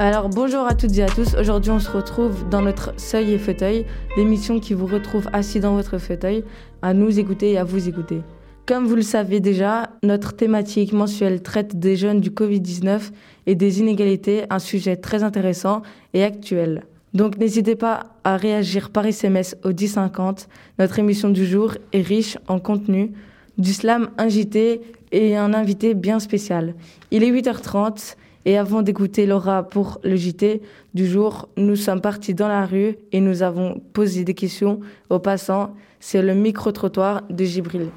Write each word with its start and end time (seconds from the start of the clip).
Alors 0.00 0.28
bonjour 0.28 0.64
à 0.64 0.74
toutes 0.74 0.96
et 0.96 1.02
à 1.02 1.08
tous. 1.08 1.34
Aujourd'hui, 1.34 1.72
on 1.72 1.80
se 1.80 1.90
retrouve 1.90 2.48
dans 2.48 2.62
notre 2.62 2.94
Seuil 2.98 3.32
et 3.32 3.38
Fauteuil, 3.38 3.84
l'émission 4.16 4.60
qui 4.60 4.72
vous 4.72 4.86
retrouve 4.86 5.28
assis 5.32 5.58
dans 5.58 5.74
votre 5.74 5.98
fauteuil, 5.98 6.44
à 6.82 6.94
nous 6.94 7.18
écouter 7.18 7.50
et 7.50 7.58
à 7.58 7.64
vous 7.64 7.88
écouter. 7.88 8.20
Comme 8.64 8.86
vous 8.86 8.94
le 8.94 9.02
savez 9.02 9.40
déjà, 9.40 9.90
notre 10.04 10.36
thématique 10.36 10.92
mensuelle 10.92 11.42
traite 11.42 11.80
des 11.80 11.96
jeunes 11.96 12.20
du 12.20 12.30
Covid-19 12.30 13.10
et 13.46 13.56
des 13.56 13.80
inégalités, 13.80 14.44
un 14.50 14.60
sujet 14.60 14.94
très 14.94 15.24
intéressant 15.24 15.82
et 16.14 16.22
actuel. 16.22 16.84
Donc 17.12 17.36
n'hésitez 17.36 17.74
pas 17.74 18.04
à 18.22 18.36
réagir 18.36 18.90
par 18.90 19.04
SMS 19.04 19.56
au 19.64 19.70
1050. 19.70 20.48
Notre 20.78 21.00
émission 21.00 21.28
du 21.28 21.44
jour 21.44 21.74
est 21.92 22.02
riche 22.02 22.38
en 22.46 22.60
contenu, 22.60 23.10
du 23.56 23.72
slam 23.72 24.10
invité 24.16 24.80
et 25.10 25.36
un 25.36 25.52
invité 25.54 25.94
bien 25.94 26.20
spécial. 26.20 26.76
Il 27.10 27.24
est 27.24 27.32
8h30 27.32 28.14
et 28.48 28.56
avant 28.56 28.80
d'écouter 28.80 29.26
Laura 29.26 29.62
pour 29.62 30.00
le 30.04 30.16
JT 30.16 30.62
du 30.94 31.06
jour, 31.06 31.50
nous 31.58 31.76
sommes 31.76 32.00
partis 32.00 32.32
dans 32.32 32.48
la 32.48 32.64
rue 32.64 32.96
et 33.12 33.20
nous 33.20 33.42
avons 33.42 33.78
posé 33.92 34.24
des 34.24 34.32
questions 34.32 34.80
aux 35.10 35.18
passants. 35.18 35.74
C'est 36.00 36.22
le 36.22 36.32
micro-trottoir 36.32 37.20
de 37.28 37.44
Gibril. 37.44 37.90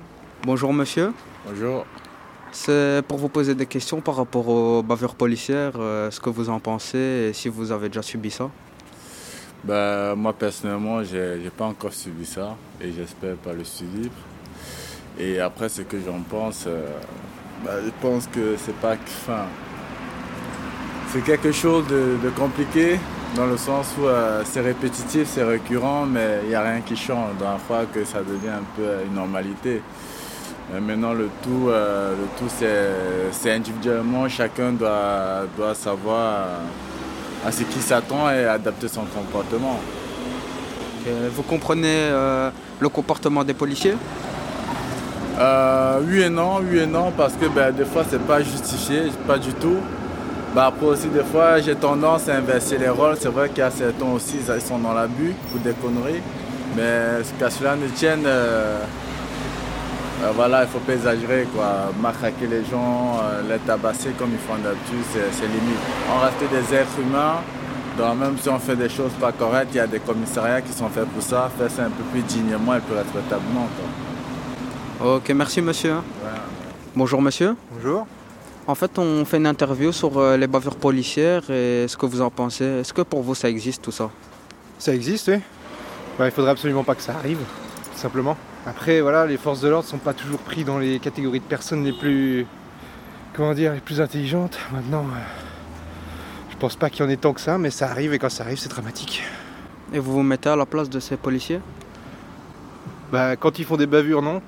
Bonjour 0.44 0.74
monsieur. 0.74 1.14
Bonjour. 1.48 1.86
C'est 2.52 3.02
pour 3.08 3.18
vous 3.18 3.30
poser 3.30 3.56
des 3.56 3.66
questions 3.66 4.02
par 4.02 4.18
rapport 4.18 4.50
aux 4.50 4.84
bavures 4.84 5.16
policières, 5.16 5.78
euh, 5.80 6.12
ce 6.12 6.20
que 6.20 6.30
vous 6.30 6.50
en 6.50 6.60
pensez 6.60 7.30
et 7.30 7.34
si 7.34 7.48
vous 7.48 7.72
avez 7.72 7.88
déjà 7.88 8.02
subi 8.02 8.30
ça. 8.30 8.50
Bah, 9.64 10.16
moi 10.18 10.34
personnellement, 10.34 11.02
j'ai 11.02 11.38
n'ai 11.38 11.50
pas 11.50 11.68
encore 11.68 11.94
subi 11.94 12.26
ça 12.26 12.58
et 12.82 12.92
j'espère 12.92 13.38
pas 13.38 13.54
le 13.54 13.64
subir. 13.64 14.12
Et 15.18 15.40
après, 15.40 15.70
ce 15.70 15.84
que 15.84 15.98
j'en 16.06 16.20
pense, 16.30 16.66
euh, 16.68 16.88
bah, 17.64 17.76
je 17.86 17.92
pense 18.02 18.28
que 18.28 18.58
c'est 18.58 18.76
pas. 18.82 18.96
Enfin, 18.96 19.46
c'est 21.12 21.22
quelque 21.24 21.52
chose 21.52 21.86
de, 21.88 22.30
compliqué 22.38 23.00
dans 23.36 23.46
le 23.46 23.58
sens 23.58 23.88
où 24.00 24.06
euh, 24.06 24.44
c'est 24.46 24.62
répétitif, 24.62 25.28
c'est 25.28 25.44
récurrent, 25.44 26.06
mais 26.06 26.40
il 26.44 26.50
n'y 26.50 26.56
a 26.56 26.62
rien 26.62 26.82
qui 26.82 26.96
change. 26.96 27.38
Dans 27.40 27.52
la 27.52 27.58
fois 27.58 27.82
que 27.94 28.04
ça 28.06 28.20
devient 28.20 28.56
un 28.56 28.66
peu 28.76 28.84
une 29.06 29.16
normalité. 29.16 29.82
maintenant, 30.74 31.14
le 31.14 31.30
tout, 31.44 31.68
euh, 31.70 32.16
le 32.16 32.28
tout 32.38 32.52
c'est 33.32 33.52
individuellement, 33.52 34.30
chacun 34.30 34.72
doit, 34.72 35.48
doit 35.58 35.76
savoir 35.76 36.46
à 37.46 37.52
ce 37.52 37.64
qui 37.64 37.80
s'attend 37.80 38.30
et 38.30 38.46
adapter 38.46 38.88
son 38.88 39.04
comportement. 39.04 39.80
Vous 41.36 41.44
comprenez 41.44 42.10
le 42.80 42.90
comportement 42.90 43.44
des 43.44 43.54
policiers? 43.56 43.96
Euh, 45.40 46.00
oui 46.08 46.22
et 46.22 46.30
non, 46.30 46.60
oui 46.62 46.80
et 46.80 46.86
non, 46.86 47.12
parce 47.18 47.34
que 47.34 47.48
ben, 47.48 47.74
des 47.74 47.86
fois 47.86 48.04
c'est 48.08 48.22
pas 48.22 48.44
justifié, 48.44 49.04
pas 49.28 49.40
du 49.40 49.52
tout. 49.54 49.78
Ben, 50.54 50.64
après 50.64 50.86
aussi 50.86 51.08
des 51.08 51.24
fois 51.24 51.60
j'ai 51.62 51.76
tendance 51.76 52.28
à 52.28 52.36
inverser 52.36 52.78
les 52.78 52.90
rôles. 52.90 53.16
C'est 53.20 53.30
vrai 53.30 53.50
qu'il 53.50 53.60
y 53.60 53.62
a 53.62 53.72
certains 53.72 54.06
aussi, 54.06 54.38
ils 54.38 54.62
sont 54.62 54.80
dans 54.80 54.94
l'abus 54.94 55.34
pour 55.50 55.62
des 55.62 55.72
conneries. 55.74 56.22
Mais 56.76 57.24
qu'à 57.40 57.50
cela 57.50 57.76
ne 57.76 57.88
tienne, 57.88 58.24
euh, 58.26 58.80
euh, 60.24 60.32
voilà, 60.36 60.64
il 60.64 60.70
faut 60.70 60.80
pas 60.80 60.94
exagérer 60.94 61.48
quoi. 61.54 61.92
Matraquer 62.02 62.48
les 62.48 62.64
gens, 62.66 63.20
les 63.50 63.60
tabasser 63.60 64.10
comme 64.18 64.32
ils 64.34 64.40
font 64.40 64.62
d'habitude, 64.62 65.06
c'est 65.14 65.48
limite. 65.48 65.80
On 66.14 66.20
reste 66.20 66.40
des 66.52 66.76
êtres 66.76 67.00
humains. 67.00 67.40
Donc 67.98 68.18
même 68.20 68.38
si 68.38 68.50
on 68.50 68.60
fait 68.60 68.76
des 68.76 68.90
choses 68.90 69.12
pas 69.20 69.32
correctes, 69.32 69.72
il 69.74 69.78
y 69.78 69.82
a 69.82 69.88
des 69.88 70.00
commissariats 70.00 70.62
qui 70.62 70.74
sont 70.74 70.88
faits 70.90 71.06
pour 71.06 71.22
ça, 71.22 71.50
faire 71.58 71.70
ça 71.70 71.84
un 71.84 71.90
peu 71.90 72.04
plus 72.12 72.22
dignement 72.22 72.76
et 72.76 72.80
plus 72.80 72.96
respectablement. 72.96 73.68
Ok, 75.04 75.30
merci 75.36 75.62
monsieur. 75.62 75.96
Bonjour 76.96 77.22
monsieur. 77.22 77.56
Bonjour. 77.72 78.06
En 78.68 78.76
fait, 78.76 79.00
on 79.00 79.26
fait 79.26 79.38
une 79.38 79.48
interview 79.48 79.92
sur 79.92 80.18
euh, 80.18 80.38
les 80.38 80.48
bavures 80.48 80.76
policières 80.76 81.50
et 81.50 81.88
ce 81.88 81.98
que 81.98 82.06
vous 82.06 82.22
en 82.22 82.30
pensez. 82.30 82.64
Est-ce 82.64 82.94
que 82.94 83.02
pour 83.02 83.24
vous 83.24 83.34
ça 83.34 83.50
existe 83.50 83.82
tout 83.82 83.92
ça? 83.92 84.12
Ça 84.78 84.94
existe, 84.94 85.30
oui. 85.30 85.40
Bah, 86.18 86.26
il 86.26 86.32
faudrait 86.32 86.52
absolument 86.52 86.84
pas 86.84 86.96
que 86.96 87.02
ça 87.02 87.16
arrive, 87.16 87.40
tout 87.40 88.00
simplement. 88.00 88.38
Après, 88.66 89.02
voilà, 89.02 89.26
les 89.26 89.38
forces 89.38 89.62
de 89.62 89.70
l'ordre 89.70 89.88
sont 89.88 89.98
pas 89.98 90.14
toujours 90.14 90.40
pris 90.40 90.64
dans 90.64 90.78
les 90.78 91.00
catégories 91.00 91.40
de 91.40 91.46
personnes 91.46 91.84
les 91.84 91.94
plus, 91.94 92.46
comment 93.34 93.54
dire, 93.56 93.74
les 93.74 93.80
plus 93.80 94.00
intelligentes. 94.00 94.60
Maintenant, 94.72 95.06
euh, 95.06 95.20
je 96.52 96.58
pense 96.58 96.76
pas 96.76 96.92
qu'il 96.92 97.04
y 97.04 97.08
en 97.08 97.10
ait 97.10 97.18
tant 97.18 97.34
que 97.34 97.42
ça, 97.42 97.58
mais 97.58 97.72
ça 97.72 97.90
arrive 97.90 98.14
et 98.14 98.20
quand 98.20 98.30
ça 98.30 98.44
arrive, 98.44 98.60
c'est 98.60 98.70
dramatique. 98.70 99.24
Et 99.94 100.00
vous 100.00 100.14
vous 100.14 100.24
mettez 100.24 100.50
à 100.50 100.56
la 100.56 100.68
place 100.68 100.90
de 100.90 101.00
ces 101.00 101.18
policiers? 101.18 101.60
Bah, 103.12 103.36
quand 103.36 103.58
ils 103.58 103.66
font 103.66 103.78
des 103.78 103.88
bavures, 103.88 104.22
non. 104.22 104.42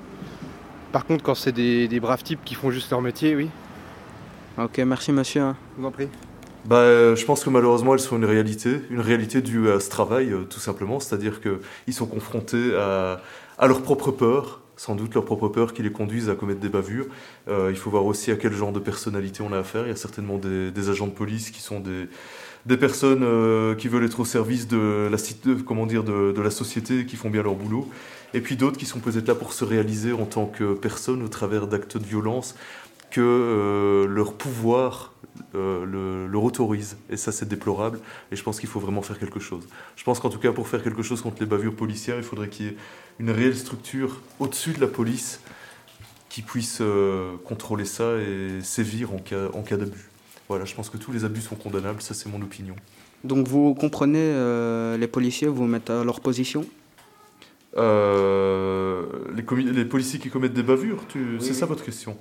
Par 0.92 1.04
contre, 1.04 1.24
quand 1.24 1.34
c'est 1.34 1.50
des, 1.52 2.00
braves 2.00 2.22
types 2.22 2.44
qui 2.44 2.54
font 2.54 2.70
juste 2.70 2.90
leur 2.90 3.02
métier, 3.02 3.34
oui. 3.34 3.50
Ok, 4.56 4.78
merci 4.78 5.10
monsieur. 5.10 5.52
vous 5.76 5.86
en 5.86 5.90
prie. 5.90 6.08
Bah, 6.64 6.76
euh, 6.76 7.16
je 7.16 7.24
pense 7.26 7.42
que 7.42 7.50
malheureusement, 7.50 7.92
elles 7.94 8.00
sont 8.00 8.16
une 8.16 8.24
réalité, 8.24 8.80
une 8.88 9.00
réalité 9.00 9.42
due 9.42 9.68
à 9.68 9.80
ce 9.80 9.90
travail, 9.90 10.32
euh, 10.32 10.44
tout 10.44 10.60
simplement. 10.60 11.00
C'est-à-dire 11.00 11.40
qu'ils 11.40 11.94
sont 11.94 12.06
confrontés 12.06 12.74
à, 12.76 13.20
leur 13.66 13.82
propre 13.82 14.12
peur, 14.12 14.60
sans 14.76 14.94
doute 14.94 15.14
leur 15.14 15.24
propre 15.24 15.48
peur 15.48 15.74
qui 15.74 15.82
les 15.82 15.90
conduisent 15.90 16.30
à 16.30 16.36
commettre 16.36 16.60
des 16.60 16.68
bavures. 16.68 17.06
Euh, 17.48 17.68
il 17.70 17.76
faut 17.76 17.90
voir 17.90 18.06
aussi 18.06 18.30
à 18.30 18.36
quel 18.36 18.52
genre 18.52 18.72
de 18.72 18.78
personnalité 18.78 19.42
on 19.42 19.52
a 19.52 19.58
affaire. 19.58 19.86
Il 19.86 19.88
y 19.88 19.92
a 19.92 19.96
certainement 19.96 20.38
des, 20.38 20.88
agents 20.88 21.08
de 21.08 21.12
police 21.12 21.50
qui 21.50 21.60
sont 21.60 21.80
des, 21.80 22.08
des 22.64 22.76
personnes 22.76 23.76
qui 23.76 23.88
veulent 23.88 24.04
être 24.04 24.20
au 24.20 24.24
service 24.24 24.68
de 24.68 25.10
la, 25.10 25.18
comment 25.66 25.86
dire, 25.86 26.04
de, 26.04 26.30
de 26.30 26.40
la 26.40 26.50
société, 26.50 27.06
qui 27.06 27.16
font 27.16 27.28
bien 27.28 27.42
leur 27.42 27.56
boulot 27.56 27.88
et 28.34 28.40
puis 28.40 28.56
d'autres 28.56 28.76
qui 28.76 28.84
sont 28.84 28.98
peut-être 28.98 29.28
là 29.28 29.34
pour 29.34 29.52
se 29.52 29.64
réaliser 29.64 30.12
en 30.12 30.26
tant 30.26 30.46
que 30.46 30.74
personne 30.74 31.22
au 31.22 31.28
travers 31.28 31.68
d'actes 31.68 31.96
de 31.96 32.04
violence 32.04 32.56
que 33.14 33.20
euh, 33.20 34.08
leur 34.08 34.34
pouvoir 34.34 35.12
euh, 35.54 35.86
le, 35.86 36.26
leur 36.26 36.42
autorise. 36.42 36.96
Et 37.08 37.16
ça, 37.16 37.30
c'est 37.30 37.48
déplorable. 37.48 38.00
Et 38.32 38.36
je 38.36 38.42
pense 38.42 38.58
qu'il 38.58 38.68
faut 38.68 38.80
vraiment 38.80 39.02
faire 39.02 39.20
quelque 39.20 39.38
chose. 39.38 39.68
Je 39.94 40.02
pense 40.02 40.18
qu'en 40.18 40.30
tout 40.30 40.40
cas, 40.40 40.50
pour 40.50 40.66
faire 40.66 40.82
quelque 40.82 41.02
chose 41.04 41.22
contre 41.22 41.36
les 41.38 41.46
bavures 41.46 41.76
policières, 41.76 42.16
il 42.16 42.24
faudrait 42.24 42.48
qu'il 42.48 42.66
y 42.66 42.68
ait 42.70 42.76
une 43.20 43.30
réelle 43.30 43.56
structure 43.56 44.20
au-dessus 44.40 44.72
de 44.72 44.80
la 44.80 44.88
police 44.88 45.40
qui 46.28 46.42
puisse 46.42 46.78
euh, 46.80 47.36
contrôler 47.44 47.84
ça 47.84 48.16
et 48.16 48.60
sévir 48.62 49.14
en 49.14 49.18
cas, 49.18 49.46
en 49.54 49.62
cas 49.62 49.76
d'abus. 49.76 50.10
Voilà, 50.48 50.64
je 50.64 50.74
pense 50.74 50.90
que 50.90 50.96
tous 50.96 51.12
les 51.12 51.24
abus 51.24 51.40
sont 51.40 51.54
condamnables, 51.54 52.02
ça 52.02 52.14
c'est 52.14 52.28
mon 52.28 52.42
opinion. 52.42 52.74
Donc 53.22 53.46
vous 53.46 53.74
comprenez 53.74 54.98
les 54.98 55.06
policiers, 55.06 55.46
vous 55.46 55.66
mettez 55.66 55.92
à 55.92 56.04
leur 56.04 56.20
position? 56.20 56.66
Euh, 57.76 59.02
les, 59.34 59.72
les, 59.72 59.84
policiers 59.84 60.20
qui 60.20 60.30
commettent 60.30 60.52
des 60.52 60.62
bavures, 60.62 61.02
c'est 61.40 61.54
ça 61.54 61.66
votre 61.66 61.84
question? 61.84 62.16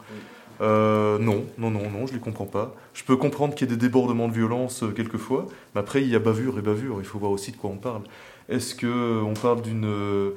Euh, 0.63 1.19
non, 1.19 1.46
non, 1.57 1.69
non, 1.69 1.90
non, 1.90 2.07
je 2.07 2.13
les 2.13 2.19
comprends 2.19 2.46
pas. 2.46 2.74
Je 2.94 3.03
peux 3.03 3.18
comprendre 3.18 3.53
qu'il 3.53 3.69
y 3.69 3.72
ait 3.72 3.75
des 3.75 3.81
débordements 3.81 4.28
de 4.28 4.34
violence 4.34 4.84
euh, 4.84 4.91
quelquefois, 4.91 5.47
mais 5.75 5.81
après 5.81 6.01
il 6.01 6.07
y 6.07 6.16
a 6.16 6.19
bavure 6.19 6.57
et 6.57 6.62
bavure, 6.62 6.96
il 7.00 7.06
faut 7.06 7.19
voir 7.19 7.31
aussi 7.31 7.51
de 7.51 7.57
quoi 7.57 7.69
on 7.69 7.78
parle. 7.78 8.03
Est-ce 8.50 8.75
qu'on 8.75 9.34
parle 9.34 9.62
d'une 9.62 10.34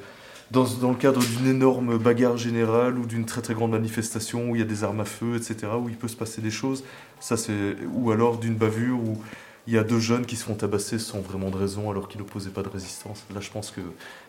dans, 0.51 0.65
dans, 0.81 0.91
le 0.91 0.97
cadre 0.97 1.21
d'une 1.21 1.49
énorme 1.49 1.99
bagarre 1.99 2.37
générale 2.37 2.99
ou 2.99 3.07
d'une 3.07 3.25
très 3.25 3.43
très 3.43 3.55
grande 3.55 3.73
manifestation 3.73 4.51
où 4.51 4.57
il 4.57 4.61
y 4.61 4.63
a 4.63 4.67
des 4.67 4.85
armes 4.85 5.01
à 5.01 5.05
feu, 5.05 5.37
etc., 5.37 5.73
où 5.81 5.89
il 5.89 5.97
peut 5.97 6.09
se 6.09 6.17
passer 6.17 6.41
des 6.41 6.53
choses, 6.53 6.85
ça 7.19 7.37
c'est 7.37 7.77
ou 7.93 8.11
alors 8.11 8.39
d'une 8.39 8.55
bavure 8.55 8.99
où 8.99 9.19
il 9.67 9.75
y 9.75 9.79
a 9.79 9.85
deux 9.85 9.99
jeunes 9.99 10.27
qui 10.27 10.37
se 10.37 10.45
font 10.45 10.55
tabasser 10.55 10.99
sans 10.99 11.21
vraiment 11.21 11.51
de 11.51 11.57
raison 11.57 11.91
alors 11.91 12.09
qu'ils 12.09 12.21
n'opposaient 12.21 12.51
pas 12.51 12.63
de 12.63 12.69
résistance. 12.69 13.25
Là, 13.35 13.41
je 13.41 13.51
pense 13.51 13.73
que 13.73 13.81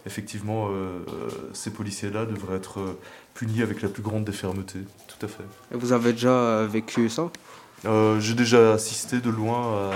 effectivement, 0.05 0.69
euh, 0.71 0.99
ces 1.53 1.69
policiers-là 1.69 2.25
devraient 2.25 2.55
être 2.55 2.79
euh, 2.79 2.97
punis 3.35 3.61
avec 3.61 3.81
la 3.83 3.89
plus 3.89 4.01
grande 4.01 4.23
des 4.23 4.31
fermetés. 4.31 4.79
Tout 5.07 5.25
à 5.25 5.29
fait. 5.29 5.43
Et 5.73 5.77
vous 5.77 5.93
avez 5.93 6.13
déjà 6.13 6.29
euh, 6.29 6.67
vécu 6.67 7.09
ça? 7.09 7.29
J'ai 8.19 8.33
déjà 8.33 8.73
assisté 8.73 9.19
de 9.19 9.29
loin 9.29 9.91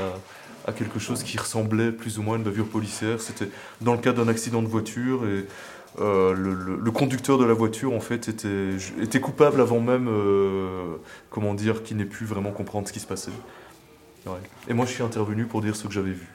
à, 0.67 0.71
quelque 0.71 0.99
chose 0.99 1.23
qui 1.23 1.39
ressemblait 1.39 1.91
plus 1.91 2.19
ou 2.19 2.21
moins 2.21 2.35
à 2.35 2.37
une 2.37 2.43
bavure 2.43 2.67
policière. 2.67 3.19
C'était 3.19 3.49
dans 3.81 3.93
le 3.93 3.97
cadre 3.97 4.23
d'un 4.23 4.29
accident 4.29 4.61
de 4.61 4.67
voiture 4.67 5.25
et 5.25 5.47
le, 5.97 6.91
conducteur 6.91 7.39
de 7.39 7.43
la 7.43 7.55
voiture 7.55 7.93
en 7.93 7.99
fait 7.99 8.27
était, 8.27 8.77
était 9.01 9.19
coupable 9.19 9.59
avant 9.59 9.79
même, 9.79 10.07
comment 11.31 11.55
dire, 11.55 11.81
qu'il 11.81 11.97
n'ait 11.97 12.05
pu 12.05 12.23
vraiment 12.23 12.51
comprendre 12.51 12.87
ce 12.87 12.93
qui 12.93 12.99
se 12.99 13.07
passait. 13.07 13.31
Et 14.67 14.73
moi, 14.73 14.85
je 14.85 14.91
suis 14.91 15.03
intervenu 15.03 15.45
pour 15.45 15.61
dire 15.61 15.75
ce 15.75 15.87
que 15.87 15.93
j'avais 15.93 16.11
vu. 16.11 16.27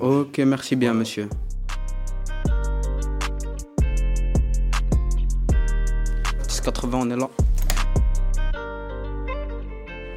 Ok, 0.00 0.38
merci 0.38 0.76
bien, 0.76 0.94
monsieur. 0.94 1.28
«80, 6.66 6.98
on 7.00 7.10
est 7.10 7.16
là. 7.16 7.30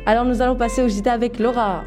Alors, 0.08 0.26
nous 0.26 0.42
allons 0.42 0.56
passer 0.56 0.82
au 0.82 0.88
JT 0.88 1.08
avec 1.08 1.38
Laura. 1.38 1.84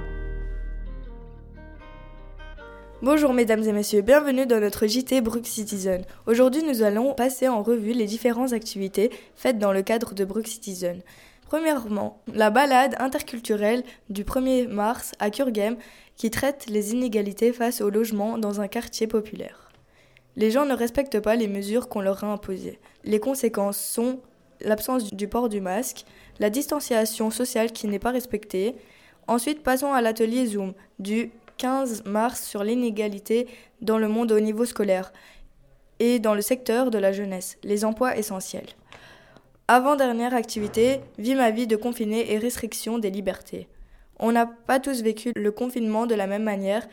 Bonjour 3.02 3.32
mesdames 3.34 3.64
et 3.64 3.72
messieurs, 3.72 4.02
bienvenue 4.02 4.46
dans 4.46 4.60
notre 4.60 4.86
JT 4.86 5.22
Brook 5.22 5.44
Citizen. 5.44 6.04
Aujourd'hui 6.26 6.62
nous 6.62 6.84
allons 6.84 7.14
passer 7.14 7.48
en 7.48 7.60
revue 7.60 7.94
les 7.94 8.04
différentes 8.04 8.52
activités 8.52 9.10
faites 9.34 9.58
dans 9.58 9.72
le 9.72 9.82
cadre 9.82 10.14
de 10.14 10.24
Brook 10.24 10.46
Citizen. 10.46 11.00
Premièrement, 11.52 12.22
la 12.32 12.48
balade 12.48 12.96
interculturelle 12.98 13.82
du 14.08 14.24
1er 14.24 14.68
mars 14.68 15.12
à 15.18 15.28
Kurgem 15.28 15.76
qui 16.16 16.30
traite 16.30 16.64
les 16.66 16.92
inégalités 16.92 17.52
face 17.52 17.82
au 17.82 17.90
logement 17.90 18.38
dans 18.38 18.62
un 18.62 18.68
quartier 18.68 19.06
populaire. 19.06 19.70
Les 20.36 20.50
gens 20.50 20.64
ne 20.64 20.72
respectent 20.72 21.20
pas 21.20 21.36
les 21.36 21.48
mesures 21.48 21.90
qu'on 21.90 22.00
leur 22.00 22.24
a 22.24 22.32
imposées. 22.32 22.80
Les 23.04 23.20
conséquences 23.20 23.76
sont 23.76 24.20
l'absence 24.62 25.12
du 25.12 25.28
port 25.28 25.50
du 25.50 25.60
masque, 25.60 26.06
la 26.38 26.48
distanciation 26.48 27.30
sociale 27.30 27.70
qui 27.70 27.86
n'est 27.86 27.98
pas 27.98 28.12
respectée, 28.12 28.74
Ensuite, 29.26 29.62
passons 29.62 29.92
à 29.92 30.00
l'atelier 30.00 30.46
Zoom 30.46 30.72
du 31.00 31.32
15 31.58 32.04
mars 32.06 32.42
sur 32.42 32.64
l'inégalité 32.64 33.46
dans 33.82 33.98
le 33.98 34.08
monde 34.08 34.32
au 34.32 34.40
niveau 34.40 34.64
scolaire 34.64 35.12
et 35.98 36.18
dans 36.18 36.34
le 36.34 36.40
secteur 36.40 36.90
de 36.90 36.96
la 36.96 37.12
jeunesse, 37.12 37.58
les 37.62 37.84
emplois 37.84 38.16
essentiels. 38.16 38.70
Avant-dernière 39.74 40.34
activité, 40.34 41.00
vie 41.16 41.34
ma 41.34 41.50
vie 41.50 41.66
de 41.66 41.76
confiné 41.76 42.30
et 42.30 42.36
restriction 42.36 42.98
des 42.98 43.08
libertés. 43.08 43.68
On 44.18 44.30
n'a 44.30 44.44
pas 44.44 44.78
tous 44.80 45.00
vécu 45.00 45.32
le 45.34 45.50
confinement 45.50 46.04
de 46.04 46.14
la 46.14 46.26
même 46.26 46.42
manière. 46.42 46.86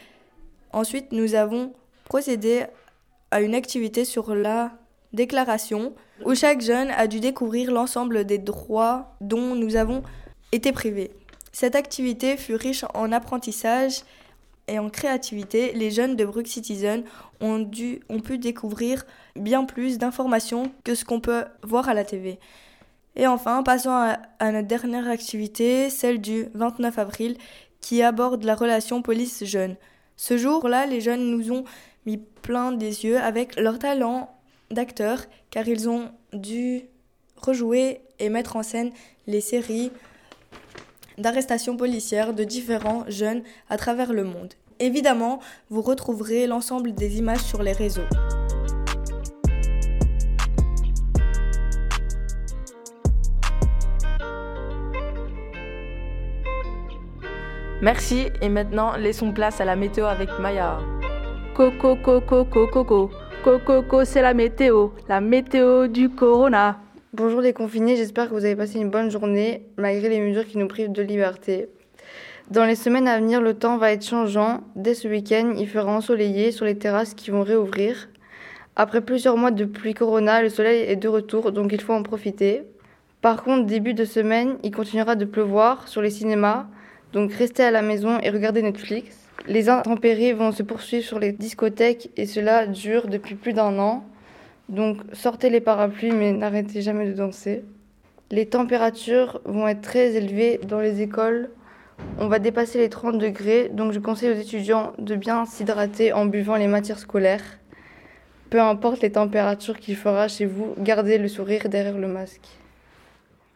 Ensuite, 0.72 1.12
nous 1.12 1.36
avons 1.36 1.74
procédé 2.06 2.64
à 3.32 3.42
une 3.42 3.54
activité 3.54 4.06
sur 4.06 4.34
la 4.34 4.72
déclaration 5.12 5.94
où 6.24 6.34
chaque 6.36 6.62
jeune 6.62 6.90
a 6.92 7.08
dû 7.08 7.20
découvrir 7.20 7.70
l'ensemble 7.70 8.24
des 8.24 8.38
droits 8.38 9.14
dont 9.20 9.56
nous 9.56 9.76
avons 9.76 10.02
été 10.54 10.72
privés. 10.72 11.12
Cette 11.52 11.76
activité 11.76 12.38
fut 12.38 12.56
riche 12.56 12.86
en 12.94 13.12
apprentissage 13.12 14.04
et 14.70 14.80
en 14.80 14.90
créativité. 14.90 15.74
Les 15.74 15.92
jeunes 15.92 16.16
de 16.16 16.24
Brook 16.24 16.48
Citizen 16.48 17.04
ont, 17.42 17.70
pu 18.24 18.38
découvrir 18.38 19.06
bien 19.36 19.66
plus 19.66 19.98
d'informations 19.98 20.72
que 20.86 20.96
ce 20.96 21.04
qu'on 21.04 21.20
peut 21.20 21.44
voir 21.62 21.90
à 21.90 21.94
la 21.94 22.06
TV. 22.06 22.40
Et 23.20 23.28
enfin, 23.28 23.64
passons 23.64 23.92
à, 23.92 24.52
notre 24.54 24.70
dernière 24.70 25.10
activité, 25.10 25.90
celle 25.90 26.22
du 26.22 26.48
29 26.54 27.00
avril, 27.00 27.36
qui 27.82 28.02
aborde 28.02 28.46
la 28.46 28.56
relation 28.56 29.02
police-jeune. 29.02 29.76
Ce 30.16 30.38
jour-là, 30.38 30.86
les 30.86 31.02
jeunes 31.02 31.30
nous 31.30 31.52
ont 31.52 31.66
mis 32.06 32.16
plein 32.16 32.72
des 32.72 33.04
yeux 33.04 33.20
avec 33.20 33.60
leur 33.60 33.78
talent 33.78 34.34
d'acteurs, 34.72 35.26
car 35.50 35.68
ils 35.68 35.90
ont 35.90 36.12
dû 36.32 36.84
rejouer 37.36 38.04
et 38.20 38.30
mettre 38.30 38.56
en 38.56 38.64
scène 38.64 38.92
les 39.28 39.42
séries 39.42 39.92
d'arrestations 41.18 41.76
policières 41.76 42.34
de 42.34 42.46
différents 42.46 43.04
jeunes 43.10 43.44
à 43.70 43.76
travers 43.76 44.14
le 44.14 44.24
monde. 44.24 44.54
Évidemment, 44.80 45.42
vous 45.70 45.82
retrouverez 45.82 46.48
l'ensemble 46.48 46.94
des 46.94 47.18
images 47.18 47.44
sur 47.44 47.64
les 47.64 47.74
réseaux. 47.74 48.08
Merci 57.82 58.28
et 58.42 58.50
maintenant 58.50 58.98
laissons 58.98 59.32
place 59.32 59.62
à 59.62 59.66
la 59.66 59.78
météo 59.78 60.04
avec 60.04 60.28
Maya. 60.38 60.80
Coco 61.56 61.96
coco 61.96 62.44
coco 62.44 62.76
coco 62.76 63.10
coco 63.66 64.04
c'est 64.04 64.22
la 64.22 64.34
météo, 64.34 64.90
la 65.08 65.22
météo 65.22 65.88
du 65.88 66.10
corona. 66.10 66.82
Bonjour 67.14 67.40
les 67.40 67.54
confinés, 67.54 67.96
j'espère 67.96 68.28
que 68.28 68.34
vous 68.34 68.44
avez 68.44 68.58
passé 68.58 68.80
une 68.80 68.90
bonne 68.90 69.10
journée 69.10 69.66
malgré 69.78 70.10
les 70.10 70.20
mesures 70.20 70.46
qui 70.46 70.58
nous 70.58 70.68
privent 70.68 70.92
de 70.92 71.02
liberté. 71.02 71.70
Dans 72.52 72.66
les 72.66 72.76
semaines 72.76 73.08
à 73.08 73.18
venir, 73.18 73.40
le 73.40 73.54
temps 73.54 73.78
va 73.78 73.94
être 73.94 74.06
changeant. 74.06 74.60
Dès 74.76 74.94
ce 74.94 75.08
week-end, 75.08 75.54
il 75.58 75.70
fera 75.70 75.90
ensoleillé 75.90 76.52
sur 76.52 76.66
les 76.66 76.78
terrasses 76.78 77.14
qui 77.14 77.32
vont 77.32 77.44
réouvrir. 77.44 78.10
Après 78.76 79.00
plusieurs 79.00 79.38
mois 79.38 79.52
de 79.52 79.64
pluie 79.64 79.94
corona, 79.94 80.42
le 80.42 80.50
soleil 80.50 80.82
est 80.82 80.98
de 80.98 81.08
retour, 81.08 81.54
donc 81.54 81.72
il 81.72 81.80
faut 81.80 81.94
en 81.94 82.04
profiter. 82.04 82.64
Par 83.22 83.42
contre, 83.42 83.68
début 83.68 83.94
de 83.94 84.04
semaine, 84.04 84.58
il 84.64 84.72
continuera 84.72 85.16
de 85.16 85.24
pleuvoir 85.24 85.88
sur 85.88 86.02
les 86.02 86.10
cinémas, 86.10 86.68
donc 87.14 87.34
restez 87.34 87.64
à 87.64 87.72
la 87.72 87.82
maison 87.82 88.20
et 88.22 88.30
regardez 88.30 88.62
Netflix. 88.62 89.18
Les 89.48 89.70
intempéries 89.70 90.34
vont 90.34 90.52
se 90.52 90.62
poursuivre 90.62 91.04
sur 91.04 91.18
les 91.18 91.32
discothèques 91.32 92.12
et 92.18 92.28
cela 92.28 92.68
dure 92.68 93.08
depuis 93.08 93.36
plus 93.36 93.54
d'un 93.54 93.80
an. 93.80 94.06
Donc 94.68 94.98
sortez 95.14 95.50
les 95.50 95.62
parapluies 95.62 96.12
mais 96.12 96.34
n'arrêtez 96.34 96.82
jamais 96.82 97.08
de 97.08 97.14
danser. 97.14 97.64
Les 98.30 98.46
températures 98.46 99.42
vont 99.46 99.68
être 99.68 99.82
très 99.82 100.14
élevées 100.14 100.60
dans 100.68 100.80
les 100.80 101.02
écoles. 101.02 101.50
On 102.20 102.28
va 102.28 102.38
dépasser 102.38 102.78
les 102.78 102.90
30 102.90 103.18
degrés, 103.18 103.70
donc 103.70 103.92
je 103.92 104.00
conseille 104.00 104.30
aux 104.30 104.40
étudiants 104.40 104.94
de 105.00 105.16
bien 105.16 105.46
s'hydrater 105.46 106.14
en 106.14 106.28
buvant 106.28 106.56
les 106.56 106.68
matières 106.68 107.00
scolaires. 107.00 107.44
Peu 108.52 108.62
importe 108.62 109.02
les 109.02 109.12
températures 109.12 109.80
qu'il 109.80 109.96
fera 109.96 110.28
chez 110.28 110.46
vous, 110.46 110.76
gardez 110.78 111.18
le 111.18 111.28
sourire 111.28 111.70
derrière 111.70 111.98
le 111.98 112.08
masque. 112.08 112.48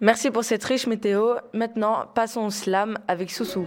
Merci 0.03 0.31
pour 0.31 0.43
cette 0.43 0.65
riche 0.65 0.85
météo. 0.85 1.35
Maintenant, 1.53 2.07
passons 2.13 2.41
au 2.41 2.49
slam 2.49 2.97
avec 3.07 3.31
Soussou. 3.31 3.65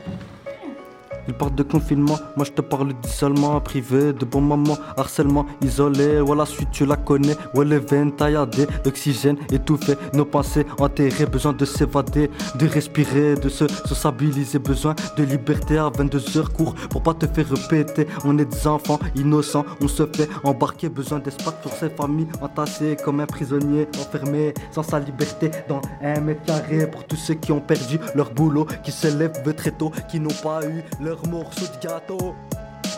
Ils 1.28 1.34
parlent 1.34 1.54
de 1.54 1.62
confinement, 1.62 2.18
moi 2.36 2.44
je 2.44 2.52
te 2.52 2.60
parle 2.60 2.92
d'isolement 3.02 3.60
privé, 3.60 4.12
de 4.12 4.24
bon 4.24 4.40
moment, 4.40 4.78
harcèlement, 4.96 5.46
isolé. 5.62 6.20
Ouais, 6.20 6.36
la 6.36 6.46
suite 6.46 6.70
tu 6.72 6.86
la 6.86 6.96
connais, 6.96 7.36
ouais, 7.54 7.64
les 7.64 7.78
veines 7.78 8.12
tailladées, 8.12 8.66
l'oxygène 8.84 9.36
étouffé, 9.50 9.94
nos 10.12 10.24
pensées 10.24 10.66
enterrées, 10.78 11.26
besoin 11.26 11.52
de 11.52 11.64
s'évader, 11.64 12.30
de 12.58 12.66
respirer, 12.66 13.34
de 13.34 13.48
se 13.48 13.66
sociabiliser, 13.86 14.58
besoin 14.58 14.94
de 15.16 15.24
liberté 15.24 15.78
à 15.78 15.90
22 15.90 16.38
heures 16.38 16.52
court 16.52 16.74
pour 16.90 17.02
pas 17.02 17.14
te 17.14 17.26
faire 17.26 17.46
répéter. 17.48 18.06
On 18.24 18.38
est 18.38 18.44
des 18.44 18.66
enfants 18.66 18.98
innocents, 19.14 19.64
on 19.80 19.88
se 19.88 20.06
fait 20.06 20.28
embarquer, 20.44 20.88
besoin 20.88 21.18
d'espace 21.18 21.54
pour 21.62 21.72
ses 21.72 21.90
familles 21.90 22.28
entassées 22.40 22.96
comme 23.04 23.20
un 23.20 23.26
prisonnier 23.26 23.88
enfermé 23.98 24.54
sans 24.70 24.82
sa 24.82 24.98
liberté 24.98 25.50
dans 25.68 25.80
un 26.02 26.20
mètre 26.20 26.42
carré. 26.44 26.86
Pour 26.90 27.04
tous 27.04 27.16
ceux 27.16 27.34
qui 27.34 27.52
ont 27.52 27.60
perdu 27.60 27.98
leur 28.14 28.30
boulot, 28.32 28.66
qui 28.82 28.92
se 28.92 29.08
lèvent 29.08 29.54
très 29.54 29.70
tôt, 29.70 29.90
qui 30.08 30.20
n'ont 30.20 30.28
pas 30.42 30.60
eu 30.66 30.82
leur 31.00 31.15
morceau 31.28 31.66
de 31.66 31.86
gâteau. 31.86 32.34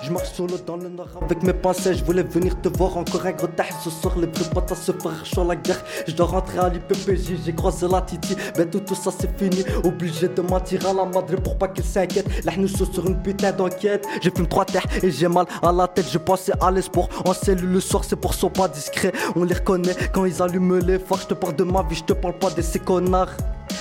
Je 0.02 0.12
marche 0.12 0.32
solo 0.32 0.56
dans 0.66 0.76
le 0.76 0.88
nord 0.88 1.08
avec 1.20 1.42
mes 1.42 1.52
pensées. 1.52 1.94
Je 1.94 2.04
voulais 2.04 2.22
venir 2.22 2.60
te 2.60 2.68
voir 2.68 2.96
encore 2.96 3.26
un 3.26 3.32
gros 3.32 3.46
tâche. 3.48 3.72
Ce 3.82 3.90
soir, 3.90 4.16
les 4.18 4.26
vrais 4.26 4.48
potes 4.54 4.70
à 4.72 4.74
se 4.74 4.92
faire 4.92 5.26
chaud 5.26 5.44
la 5.44 5.56
guerre. 5.56 5.82
Je 6.06 6.14
dois 6.14 6.26
rentrer 6.26 6.58
à 6.58 6.68
l'IPPJ. 6.68 7.44
J'ai 7.44 7.54
croisé 7.54 7.86
la 7.88 8.00
Titi. 8.02 8.36
Ben 8.56 8.68
tout, 8.70 8.80
tout 8.80 8.94
ça 8.94 9.10
c'est 9.10 9.36
fini. 9.38 9.64
Obligé 9.84 10.28
de 10.28 10.40
mentir 10.40 10.86
à 10.86 10.92
la 10.92 11.04
madre 11.04 11.34
pour 11.42 11.58
pas 11.58 11.68
qu'elle 11.68 11.84
s'inquiète. 11.84 12.44
Là, 12.44 12.52
nous 12.56 12.68
sommes 12.68 12.92
sur 12.92 13.06
une 13.06 13.20
putain 13.20 13.52
d'enquête. 13.52 14.06
J'ai 14.22 14.30
fait 14.30 14.46
trois 14.46 14.64
terres 14.64 14.86
et 15.02 15.10
j'ai 15.10 15.28
mal 15.28 15.46
à 15.62 15.72
la 15.72 15.88
tête. 15.88 16.06
Je 16.10 16.18
pensais 16.18 16.52
à 16.60 16.70
l'espoir. 16.70 17.08
En 17.24 17.34
cellule 17.34 17.72
le 17.72 17.80
soir, 17.80 18.04
c'est 18.04 18.16
pour 18.16 18.34
son 18.34 18.50
pas 18.50 18.68
discret. 18.68 19.12
On 19.36 19.44
les 19.44 19.54
reconnaît 19.54 19.96
quand 20.12 20.24
ils 20.24 20.40
allument 20.40 20.78
les 20.78 20.98
phares. 20.98 21.20
Je 21.22 21.26
te 21.26 21.34
parle 21.34 21.56
de 21.56 21.64
ma 21.64 21.82
vie, 21.82 21.96
je 21.96 22.04
te 22.04 22.12
parle 22.12 22.38
pas 22.38 22.50
de 22.50 22.62
ces 22.62 22.78
connards. 22.78 23.36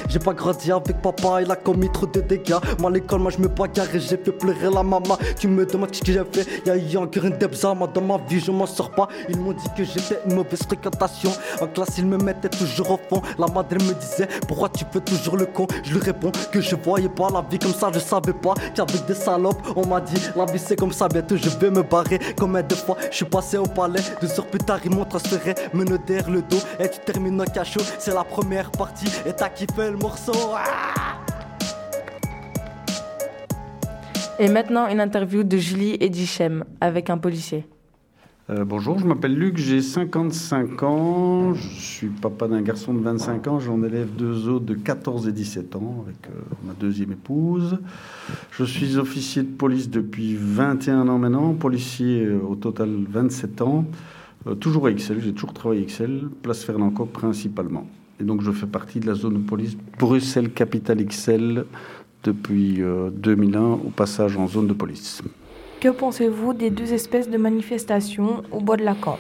J'ai 0.10 0.20
pas 0.20 0.34
grandi 0.34 0.72
avec 0.72 1.02
papa, 1.02 1.42
il 1.42 1.52
a 1.52 1.56
commis 1.56 1.92
trop 1.92 2.06
de 2.06 2.22
dégâts. 2.22 2.56
Moi, 2.80 2.90
à 2.90 2.94
l'école, 2.94 3.20
moi, 3.20 3.32
je 3.32 3.42
me 3.42 3.48
bagarre 3.48 3.94
et 3.94 4.00
j'ai 4.00 4.18
fait 4.18 4.32
pleurer 4.32 4.70
la 4.74 4.84
maman. 4.84 5.18
Tu 5.40 5.48
me 5.48 5.66
demandes 5.66 5.94
ce 5.94 6.02
que 6.02 6.12
j'ai 6.12 6.24
fait, 6.32 6.66
y'a 6.66 6.76
eu 6.76 6.98
encore 6.98 7.26
une 7.26 7.38
debza. 7.38 7.74
Moi, 7.74 7.90
dans 7.94 8.02
ma 8.02 8.18
vie, 8.18 8.40
je 8.40 8.52
m'en 8.52 8.66
sors 8.66 8.92
pas. 8.92 9.08
Ils 9.30 9.40
m'ont 9.40 9.54
dit 9.54 9.68
que 9.76 9.84
j'étais 9.84 10.20
une 10.26 10.36
mauvaise 10.36 10.64
fréquentation. 10.64 11.32
En 11.62 11.68
classe, 11.68 11.98
ils 11.98 12.06
me 12.06 12.18
mettaient 12.18 12.50
toujours 12.50 12.92
au 12.92 13.00
fond. 13.10 13.22
La 13.38 13.48
madre 13.48 13.76
me 13.76 13.94
disait, 13.94 14.28
pourquoi 14.48 14.70
tu 14.70 14.86
fais 14.92 15.02
toujours 15.02 15.38
le 15.38 15.46
con? 15.46 15.68
Je 15.84 15.94
lui 15.94 16.00
réponds 16.00 16.32
que 16.52 16.62
je 16.62 16.76
voyais 16.76 17.10
pas 17.10 17.30
la 17.32 17.44
vie 17.50 17.60
comme 17.60 17.74
ça, 17.74 17.90
je 17.94 18.00
savais 18.00 18.34
pas 18.34 18.54
qu'avec 18.74 19.06
des 19.06 19.14
salopes, 19.14 19.62
on 19.76 19.86
m'a 19.86 20.02
dit, 20.02 20.22
la 20.36 20.46
vie 20.46 20.60
c'est 20.60 20.76
comme 20.76 20.92
ça, 20.92 21.08
bientôt 21.08 21.38
je 21.38 21.50
vais 21.50 21.70
me 21.70 21.84
barrer. 21.84 22.20
Combien 22.38 22.64
de 22.64 22.76
fois 22.76 22.98
je 23.12 23.18
suis 23.18 23.26
passé 23.26 23.58
au 23.58 23.64
palais, 23.64 24.02
deux 24.22 24.40
heures 24.40 24.48
plus 24.48 24.60
tard, 24.60 24.80
ils 24.84 24.92
m'ont 24.92 25.06
transféré, 25.06 25.56
me 25.74 25.86
derrière 25.86 26.30
le 26.30 26.42
dos. 26.42 26.58
Et 26.80 26.90
tu 26.90 27.00
termines 27.00 27.40
au 27.42 27.46
cachot, 27.46 27.82
c'est 28.00 28.14
la 28.14 28.24
première 28.24 28.72
partie. 28.72 29.08
Et 29.26 29.34
t'as 29.34 29.50
kiffé 29.50 29.77
le 29.86 29.98
morceau. 29.98 30.34
Ah 30.56 31.18
Et 34.40 34.50
maintenant, 34.50 34.88
une 34.88 35.00
interview 35.00 35.44
de 35.44 35.58
Julie 35.58 35.98
Edichem 36.00 36.64
avec 36.82 37.10
un 37.10 37.18
policier. 37.18 37.66
Euh, 38.50 38.64
bonjour, 38.64 38.98
je 38.98 39.06
m'appelle 39.06 39.36
Luc, 39.36 39.58
j'ai 39.58 39.82
55 39.82 40.82
ans, 40.84 41.54
je 41.54 41.68
suis 41.68 42.08
papa 42.08 42.48
d'un 42.48 42.62
garçon 42.62 42.94
de 42.94 43.00
25 43.00 43.48
ans, 43.48 43.60
j'en 43.60 43.84
élève 43.84 44.08
deux 44.16 44.48
autres 44.48 44.66
de 44.66 44.74
14 44.74 45.28
et 45.28 45.34
17 45.34 45.76
ans 45.76 46.06
avec 46.06 46.16
euh, 46.28 46.40
ma 46.66 46.72
deuxième 46.74 47.12
épouse. 47.12 47.78
Je 48.52 48.64
suis 48.64 48.98
officier 48.98 49.44
de 49.44 49.50
police 49.50 49.90
depuis 49.90 50.38
21 50.40 51.10
ans 51.10 51.18
maintenant, 51.18 51.54
policier 51.56 52.24
euh, 52.24 52.40
au 52.40 52.56
total 52.56 52.90
27 53.10 53.62
ans, 53.64 53.84
euh, 54.48 54.56
toujours 54.56 54.88
à 54.88 54.92
Excel, 54.92 55.20
j'ai 55.22 55.34
toujours 55.34 55.54
travaillé 55.54 55.82
à 55.82 55.84
Excel, 55.84 56.30
place 56.42 56.64
Fernand-Coq 56.64 57.12
principalement. 57.12 57.86
Et 58.20 58.24
donc 58.24 58.42
je 58.42 58.52
fais 58.52 58.66
partie 58.66 59.00
de 59.00 59.08
la 59.08 59.14
zone 59.14 59.36
de 59.36 59.48
police 59.48 59.78
Bruxelles 60.00 60.52
Capitale 60.52 61.06
XL 61.06 61.66
depuis 62.24 62.82
euh, 62.82 63.10
2001 63.12 63.62
au 63.62 63.92
passage 63.96 64.38
en 64.38 64.48
zone 64.48 64.68
de 64.68 64.74
police. 64.74 65.22
Que 65.80 65.90
pensez-vous 65.90 66.54
des 66.54 66.72
deux 66.72 66.94
espèces 66.94 67.30
de 67.30 67.38
manifestations 67.38 68.44
au 68.52 68.60
bois 68.60 68.78
de 68.78 68.84
la 68.84 68.96
Cambre 68.96 69.20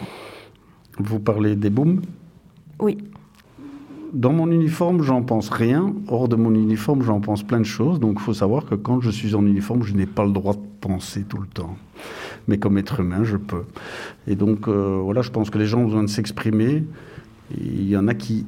Vous 0.98 1.20
parlez 1.20 1.56
des 1.56 1.70
booms? 1.70 2.01
Oui. 2.80 2.98
Dans 4.13 4.34
mon 4.34 4.50
uniforme, 4.50 5.04
j'en 5.04 5.22
pense 5.22 5.50
rien. 5.50 5.94
Hors 6.08 6.27
de 6.27 6.36
mon 6.36 6.56
uniforme, 6.56 7.04
j'en 7.04 7.20
pense 7.20 7.44
plein 7.44 7.60
de 7.60 7.66
choses. 7.66 8.00
Donc 8.00 8.18
il 8.20 8.24
faut 8.24 8.34
savoir 8.34 8.66
que 8.66 8.74
quand 8.74 9.01
je 9.01 9.12
suis 9.12 9.36
en 9.36 9.46
uniforme, 9.46 9.84
je 9.84 9.94
n'ai 9.94 10.08
pas 10.08 10.25
le 10.25 10.32
droit 10.32 10.54
de 10.54 10.62
penser 10.82 11.24
tout 11.24 11.38
le 11.38 11.48
temps. 11.48 11.77
Mais 12.48 12.58
comme 12.58 12.77
être 12.80 13.01
humain, 13.01 13.24
je 13.24 13.38
peux. 13.38 13.66
Et 14.25 14.36
donc 14.36 14.68
euh, 14.68 15.00
voilà, 15.04 15.22
je 15.22 15.30
pense 15.30 15.51
que 15.51 15.60
les 15.60 15.68
gens 15.68 15.82
ont 15.82 15.86
besoin 15.86 16.04
de 16.04 16.10
s'exprimer. 16.10 16.84
Il 17.56 17.88
y 17.88 17.96
en 17.96 18.08
a 18.08 18.16
qui 18.16 18.46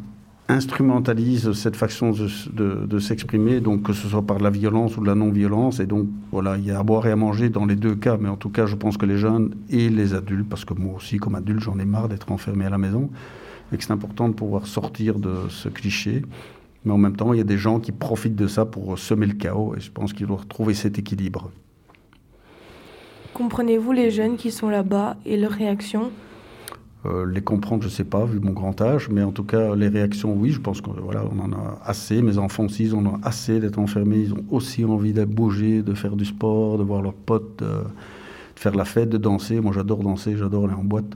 instrumentalise 0.50 1.53
cette 1.53 1.75
façon 1.75 2.12
de, 2.12 3.00
s'exprimer, 3.00 3.62
donc 3.62 3.84
que 3.84 3.94
ce 3.94 4.08
soit 4.08 4.24
par 4.24 4.39
la 4.39 4.50
violence 4.50 4.98
ou 4.98 5.01
de 5.01 5.06
la 5.06 5.15
non-violence. 5.15 5.79
Et 5.79 5.86
donc, 5.86 6.08
voilà, 6.32 6.58
il 6.58 6.65
y 6.65 6.72
a 6.72 6.79
à 6.79 6.84
boire 6.84 7.06
et 7.06 7.12
à 7.12 7.15
manger 7.15 7.50
dans 7.50 7.65
les 7.65 7.75
deux 7.75 7.96
cas. 7.96 8.18
Mais 8.20 8.29
en 8.29 8.36
tout 8.36 8.50
cas, 8.50 8.65
je 8.65 8.75
pense 8.75 8.98
que 8.98 9.06
les 9.06 9.18
jeunes 9.18 9.53
et 9.70 9.89
les 9.89 10.15
adultes, 10.15 10.50
parce 10.50 10.65
que 10.65 10.74
moi 10.74 10.96
aussi, 10.98 11.18
comme 11.18 11.36
adulte, 11.36 11.62
j'en 11.62 11.77
ai 11.77 11.86
marre 11.86 12.10
d'être 12.10 12.32
enfermé 12.32 12.65
à 12.65 12.70
la 12.70 12.79
maison, 12.79 13.10
et 13.72 13.77
que 13.77 13.84
c'est 13.84 13.94
important 13.94 14.27
de 14.27 14.34
pouvoir 14.34 14.65
sortir 14.65 15.20
de 15.20 15.48
ce 15.50 15.70
cliché 15.70 16.24
Mais 16.84 16.91
en 16.91 16.98
même 16.98 17.15
temps, 17.15 17.32
il 17.34 17.38
y 17.38 17.41
a 17.41 17.46
des 17.46 17.60
gens 17.60 17.79
qui 17.79 17.91
profitent 17.91 18.36
de 18.36 18.48
ça 18.48 18.65
pour 18.65 18.98
semer 18.98 19.27
le 19.27 19.36
chaos 19.36 19.75
et 19.77 19.79
je 19.79 19.91
pense 19.91 20.13
qu'il 20.13 20.25
doit 20.25 20.38
retrouver 20.38 20.74
cet 20.74 20.98
équilibre. 20.98 21.51
Comprenez-vous 23.36 23.91
les 23.91 24.10
jeunes 24.10 24.38
qui 24.38 24.50
sont 24.50 24.70
là-bas 24.70 25.15
et 25.27 25.38
leurs 25.38 25.51
réactions 25.51 26.12
euh, 27.06 27.25
les 27.25 27.41
comprendre, 27.41 27.82
je 27.84 27.88
ne 27.88 27.94
sais 27.94 28.03
pas, 28.03 28.25
vu 28.25 28.39
mon 28.39 28.51
grand 28.51 28.82
âge, 28.82 29.08
mais 29.10 29.24
en 29.24 29.32
tout 29.32 29.46
cas, 29.46 29.74
les 29.74 29.88
réactions, 29.88 30.34
oui, 30.34 30.51
je 30.51 30.60
pense 30.60 30.82
qu'on 30.82 30.91
voilà, 30.91 31.24
on 31.32 31.39
en 31.39 31.53
a 31.53 31.79
assez. 31.86 32.22
Mes 32.22 32.38
enfants 32.38 32.65
aussi, 32.65 32.84
ils 32.86 32.96
en 32.96 33.06
ont 33.06 33.20
assez 33.24 33.60
d'être 33.60 33.79
enfermés. 33.79 34.18
Ils 34.18 34.34
ont 34.34 34.44
aussi 34.51 34.84
envie 34.84 35.13
de 35.13 35.24
bouger, 35.24 35.82
de 35.82 35.94
faire 35.94 36.18
du 36.18 36.25
sport, 36.25 36.77
de 36.77 36.84
voir 36.84 37.01
leurs 37.01 37.13
potes, 37.13 37.60
de, 37.60 37.70
faire 38.56 38.75
la 38.75 38.84
fête, 38.84 39.10
de 39.10 39.18
danser. 39.18 39.62
Moi, 39.62 39.72
j'adore 39.74 40.00
danser, 40.00 40.36
j'adore 40.36 40.65
aller 40.65 40.74
en 40.74 40.84
boîte. 40.84 41.15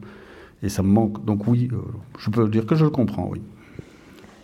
Et 0.61 0.69
ça 0.69 0.83
me 0.83 0.87
manque. 0.87 1.25
Donc 1.25 1.47
oui, 1.47 1.69
euh, 1.73 1.77
je 2.17 2.29
peux 2.29 2.47
dire 2.47 2.65
que 2.65 2.75
je 2.75 2.85
le 2.85 2.89
comprends, 2.89 3.27
oui. 3.29 3.41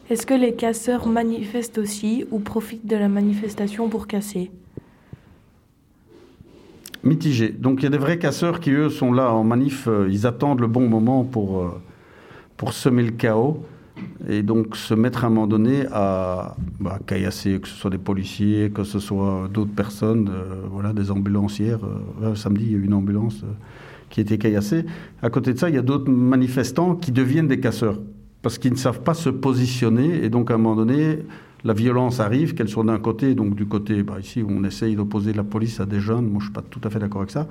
Est-ce 0.09 0.25
que 0.25 0.33
les 0.33 0.53
casseurs 0.53 1.07
manifestent 1.07 1.77
aussi 1.77 2.25
ou 2.31 2.39
profitent 2.39 2.87
de 2.87 2.97
la 2.97 3.07
manifestation 3.07 3.87
pour 3.87 4.07
casser? 4.07 4.51
Mitigé. 7.03 7.49
Donc 7.49 7.79
il 7.79 7.83
y 7.83 7.87
a 7.87 7.89
des 7.89 7.97
vrais 7.97 8.17
casseurs 8.17 8.59
qui, 8.59 8.71
eux, 8.71 8.89
sont 8.89 9.13
là 9.13 9.31
en 9.33 9.45
manif, 9.45 9.87
euh, 9.87 10.09
ils 10.11 10.27
attendent 10.27 10.59
le 10.59 10.67
bon 10.67 10.89
moment 10.89 11.23
pour, 11.23 11.59
euh, 11.59 11.81
pour 12.57 12.73
semer 12.73 13.03
le 13.03 13.11
chaos 13.11 13.63
et 14.27 14.43
donc 14.43 14.75
se 14.75 14.93
mettre 14.93 15.23
à 15.23 15.27
un 15.27 15.29
moment 15.29 15.47
donné 15.47 15.85
à 15.93 16.57
bah, 16.79 16.99
caillasser, 17.05 17.59
que 17.61 17.69
ce 17.69 17.75
soit 17.75 17.89
des 17.89 17.97
policiers, 17.97 18.69
que 18.69 18.83
ce 18.83 18.99
soit 18.99 19.49
d'autres 19.51 19.73
personnes, 19.73 20.29
euh, 20.29 20.65
voilà, 20.69 20.91
des 20.91 21.09
ambulancières. 21.09 21.79
samedi, 22.35 22.65
il 22.65 22.71
y 22.71 22.75
a 22.75 22.77
eu 22.77 22.85
une 22.85 22.93
ambulance 22.93 23.45
qui 24.09 24.19
était 24.19 24.37
caillassée. 24.37 24.85
À 25.21 25.29
côté 25.29 25.53
de 25.53 25.57
ça, 25.57 25.69
il 25.69 25.75
y 25.75 25.77
a 25.77 25.81
d'autres 25.81 26.11
manifestants 26.11 26.95
qui 26.95 27.13
deviennent 27.13 27.47
des 27.47 27.61
casseurs 27.61 27.99
parce 28.41 28.57
qu'ils 28.57 28.71
ne 28.71 28.77
savent 28.77 29.01
pas 29.01 29.13
se 29.13 29.29
positionner 29.29 30.23
et 30.23 30.29
donc 30.29 30.51
à 30.51 30.55
un 30.55 30.57
moment 30.57 30.75
donné, 30.75 31.19
la 31.63 31.73
violence 31.73 32.19
arrive, 32.19 32.53
qu'elle 32.53 32.69
soit 32.69 32.83
d'un 32.83 32.99
côté, 32.99 33.35
donc 33.35 33.55
du 33.55 33.65
côté, 33.65 34.01
bah, 34.03 34.17
ici, 34.19 34.41
où 34.41 34.47
on 34.49 34.63
essaye 34.63 34.95
d'opposer 34.95 35.33
la 35.33 35.43
police 35.43 35.79
à 35.79 35.85
des 35.85 35.99
jeunes, 35.99 36.25
moi 36.25 36.39
je 36.39 36.47
ne 36.47 36.51
suis 36.51 36.53
pas 36.53 36.61
tout 36.61 36.79
à 36.83 36.89
fait 36.89 36.99
d'accord 36.99 37.21
avec 37.21 37.31
ça. 37.31 37.47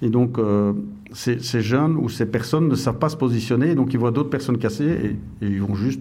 Et 0.00 0.08
donc, 0.08 0.38
euh, 0.38 0.72
ces, 1.12 1.38
jeunes 1.60 1.96
ou 1.96 2.08
ces 2.08 2.26
personnes 2.26 2.68
ne 2.68 2.74
savent 2.74 2.98
pas 2.98 3.08
se 3.08 3.16
positionner, 3.16 3.74
donc 3.74 3.92
ils 3.92 3.98
voient 3.98 4.10
d'autres 4.10 4.30
personnes 4.30 4.58
cassées 4.58 5.16
et, 5.42 5.46
ils 5.46 5.62
vont 5.62 5.74
juste 5.74 6.00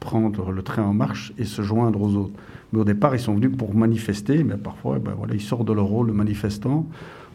prendre 0.00 0.50
le 0.50 0.62
train 0.62 0.84
en 0.84 0.94
marche 0.94 1.32
et 1.36 1.44
se 1.44 1.60
joindre 1.60 2.00
aux 2.00 2.14
autres. 2.14 2.32
Mais 2.72 2.80
au 2.80 2.84
départ, 2.84 3.14
ils 3.14 3.20
sont 3.20 3.34
venus 3.34 3.50
pour 3.56 3.74
manifester, 3.74 4.44
mais 4.44 4.56
parfois, 4.56 4.94
eh 4.96 5.00
ben, 5.00 5.12
voilà, 5.16 5.34
ils 5.34 5.40
sortent 5.40 5.66
de 5.66 5.72
leur 5.72 5.86
rôle 5.86 6.06
de 6.06 6.12
manifestant 6.12 6.86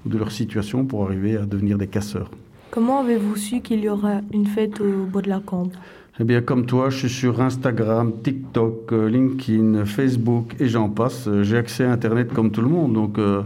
ou 0.06 0.10
de 0.10 0.18
leur 0.18 0.32
situation 0.32 0.86
pour 0.86 1.04
arriver 1.04 1.38
à 1.38 1.46
devenir 1.46 1.78
des 1.78 1.88
casseurs. 1.88 2.32
Comment 2.72 3.02
avez-vous 3.02 3.36
su 3.36 3.62
qu'il 3.62 3.82
y 3.82 3.90
aura 3.90 4.22
une 4.32 4.48
fête 4.48 4.82
au 4.82 5.06
bois 5.06 5.22
de 5.22 5.30
la 5.30 5.40
Cambre 5.40 5.74
eh 6.20 6.26
bien, 6.26 6.42
comme 6.42 6.68
toi, 6.68 6.92
je 6.92 6.98
suis 6.98 7.10
sur 7.10 7.42
Instagram, 7.42 8.14
TikTok, 8.22 8.94
euh, 8.94 9.10
LinkedIn, 9.10 9.84
Facebook 9.86 10.56
et 10.60 10.68
j'en 10.68 10.88
passe. 10.88 11.28
Euh, 11.28 11.42
j'ai 11.42 11.58
accès 11.58 11.86
à 11.86 11.92
Internet 11.92 12.32
comme 12.32 12.52
tout 12.52 12.62
le 12.62 12.68
monde. 12.68 12.94
Donc, 12.94 13.18
euh, 13.18 13.42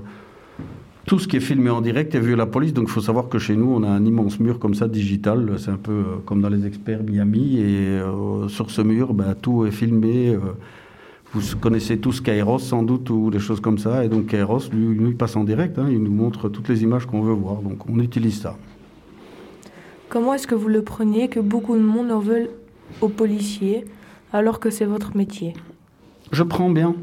tout 1.05 1.17
ce 1.17 1.29
qui 1.29 1.37
est 1.37 1.41
filmé 1.41 1.69
en 1.69 1.79
direct 1.79 2.13
est 2.13 2.19
vu 2.19 2.33
à 2.33 2.35
la 2.35 2.45
police. 2.45 2.73
Donc, 2.73 2.87
il 2.89 2.91
faut 2.91 2.99
savoir 2.99 3.29
que 3.29 3.39
chez 3.39 3.55
nous, 3.55 3.73
on 3.73 3.83
a 3.83 3.87
un 3.87 4.03
immense 4.03 4.41
mur 4.41 4.59
comme 4.59 4.75
ça, 4.75 4.89
digital. 4.89 5.53
C'est 5.59 5.71
un 5.71 5.77
peu 5.77 6.03
comme 6.25 6.41
dans 6.41 6.49
les 6.49 6.65
experts 6.65 7.03
Miami. 7.03 7.57
Et 7.59 8.01
sur 8.49 8.69
ce 8.69 8.81
mur, 8.81 9.13
ben, 9.13 9.33
tout 9.41 9.65
est 9.65 9.71
filmé. 9.71 10.37
vous 11.31 11.41
connaissez 11.61 11.99
tous 11.99 12.19
Kairos, 12.19 12.59
sans 12.59 12.83
doute, 12.83 13.09
ou 13.09 13.31
des 13.31 13.39
choses 13.39 13.61
comme 13.61 13.77
ça. 13.77 14.03
Et 14.03 14.09
donc, 14.09 14.25
Kairos, 14.25 14.69
lui, 14.73 15.07
il 15.07 15.15
passe 15.15 15.37
en 15.37 15.45
direct. 15.45 15.79
Hein. 15.79 15.87
il 15.89 16.03
nous 16.03 16.11
montre 16.11 16.49
toutes 16.49 16.67
les 16.67 16.83
images 16.83 17.05
qu'on 17.05 17.21
veut 17.21 17.31
voir. 17.31 17.61
Donc, 17.61 17.89
on 17.89 17.97
utilise 17.99 18.41
ça. 18.41 18.57
Comment 20.17 20.33
est-ce 20.33 20.47
que 20.47 20.55
vous 20.55 20.67
le 20.67 20.81
prenez 20.81 21.27
que 21.27 21.39
beaucoup 21.39 21.75
de 21.75 21.83
monde 21.83 22.11
en 22.11 22.17
veulent 22.17 22.49
aux 23.01 23.07
policiers 23.07 23.85
alors 24.33 24.59
que 24.59 24.71
c'est 24.71 24.83
votre 24.83 25.15
métier? 25.15 25.53
Je 26.31 26.41
prends 26.41 26.71
bien. 26.71 26.95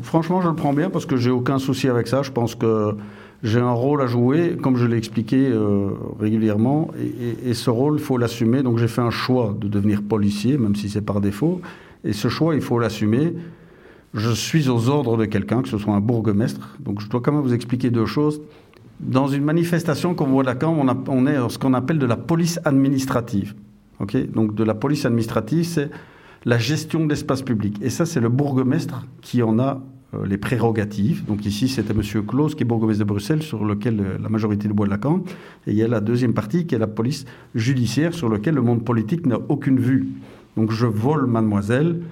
Franchement, 0.00 0.40
je 0.40 0.48
le 0.48 0.54
prends 0.54 0.72
bien 0.72 0.88
parce 0.88 1.04
que 1.04 1.18
j'ai 1.18 1.28
aucun 1.28 1.58
souci 1.58 1.90
avec 1.90 2.08
ça. 2.08 2.22
Je 2.22 2.30
pense 2.30 2.54
que 2.54 2.96
j'ai 3.42 3.60
un 3.60 3.72
rôle 3.72 4.00
à 4.00 4.06
jouer, 4.06 4.56
comme 4.56 4.78
je 4.78 4.86
l'ai 4.86 4.96
expliqué 4.96 5.46
euh, 5.46 5.90
régulièrement, 6.18 6.88
et, 7.44 7.52
ce 7.52 7.68
rôle, 7.68 7.96
il 7.98 8.02
faut 8.02 8.16
l'assumer. 8.16 8.62
Donc 8.62 8.78
j'ai 8.78 8.88
fait 8.88 9.02
un 9.02 9.10
choix 9.10 9.54
de 9.60 9.68
devenir 9.68 10.00
policier, 10.00 10.56
même 10.56 10.74
si 10.74 10.88
c'est 10.88 11.02
par 11.02 11.20
défaut, 11.20 11.60
et 12.02 12.14
ce 12.14 12.28
choix, 12.28 12.54
il 12.54 12.62
faut 12.62 12.78
l'assumer. 12.78 13.34
Je 14.14 14.30
suis 14.30 14.70
aux 14.70 14.88
ordres 14.88 15.18
de 15.18 15.26
quelqu'un, 15.26 15.60
que 15.60 15.68
ce 15.68 15.76
soit 15.76 15.92
un 15.92 16.00
bourgmestre. 16.00 16.78
Donc 16.80 17.02
je 17.02 17.10
dois 17.10 17.20
quand 17.20 17.32
même 17.32 17.42
vous 17.42 17.52
expliquer 17.52 17.90
deux 17.90 18.06
choses. 18.06 18.40
Dans 19.02 19.28
une 19.28 19.44
manifestation 19.44 20.14
comme 20.14 20.30
voit 20.30 20.44
Lacan, 20.44 20.74
on, 20.78 20.88
on 21.08 21.26
est 21.26 21.36
ce 21.48 21.58
qu'on 21.58 21.74
appelle 21.74 21.98
de 21.98 22.06
la 22.06 22.16
police 22.16 22.60
administrative. 22.64 23.54
Donc 24.32 24.54
de 24.54 24.64
la 24.64 24.74
police 24.74 25.04
administrative, 25.04 25.64
c'est 25.64 25.90
la 26.44 26.58
gestion 26.58 27.04
de 27.04 27.10
l'espace 27.10 27.42
public. 27.42 27.76
Et 27.82 27.90
ça, 27.90 28.06
c'est 28.06 28.20
le 28.20 28.28
bourgmestre 28.28 29.06
qui 29.20 29.42
en 29.42 29.58
a 29.58 29.80
euh, 30.14 30.26
les 30.26 30.38
prérogatives. 30.38 31.24
Donc 31.24 31.46
ici, 31.46 31.68
c'était 31.68 31.94
M. 31.94 32.02
Claus, 32.26 32.54
qui 32.54 32.62
est 32.62 32.66
bourgmestre 32.66 33.00
de 33.00 33.08
Bruxelles, 33.08 33.42
sur 33.42 33.64
lequel 33.64 34.00
euh, 34.00 34.18
la 34.20 34.28
majorité 34.28 34.66
du 34.66 34.74
bois 34.74 34.86
de 34.86 34.90
Lacan. 34.90 35.22
Et 35.66 35.70
il 35.70 35.76
y 35.76 35.82
a 35.82 35.88
la 35.88 36.00
deuxième 36.00 36.34
partie, 36.34 36.66
qui 36.66 36.74
est 36.74 36.78
la 36.78 36.88
police 36.88 37.24
judiciaire, 37.54 38.12
sur 38.12 38.28
laquelle 38.28 38.54
le 38.54 38.62
monde 38.62 38.84
politique 38.84 39.26
n'a 39.26 39.38
aucune 39.48 39.78
vue. 39.78 40.08
Donc 40.56 40.72
je 40.72 40.86
vole 40.86 41.26
mademoiselle, 41.26 42.02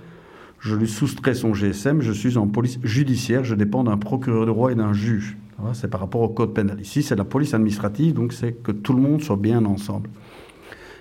je 0.61 0.75
lui 0.77 0.89
soustrais 0.89 1.35
son 1.35 1.53
GSM, 1.53 2.01
je 2.01 2.13
suis 2.13 2.37
en 2.37 2.47
police 2.47 2.79
judiciaire, 2.83 3.45
je 3.45 3.55
dépends 3.55 3.85
d'un 3.85 3.99
procureur 3.99 4.47
de 4.47 4.51
roi 4.51 4.73
et 4.73 4.75
d'un 4.75 4.93
juge. 4.93 5.37
C'est 5.73 5.89
par 5.89 6.01
rapport 6.01 6.23
au 6.23 6.29
code 6.29 6.55
pénal. 6.55 6.81
Ici, 6.81 7.03
c'est 7.03 7.17
la 7.17 7.25
police 7.25 7.55
administrative, 7.55 8.15
donc 8.15 8.33
c'est 8.33 8.53
que 8.53 8.73
tout 8.73 8.93
le 8.93 9.01
monde 9.01 9.23
soit 9.23 9.37
bien 9.37 9.65
ensemble. 9.65 10.11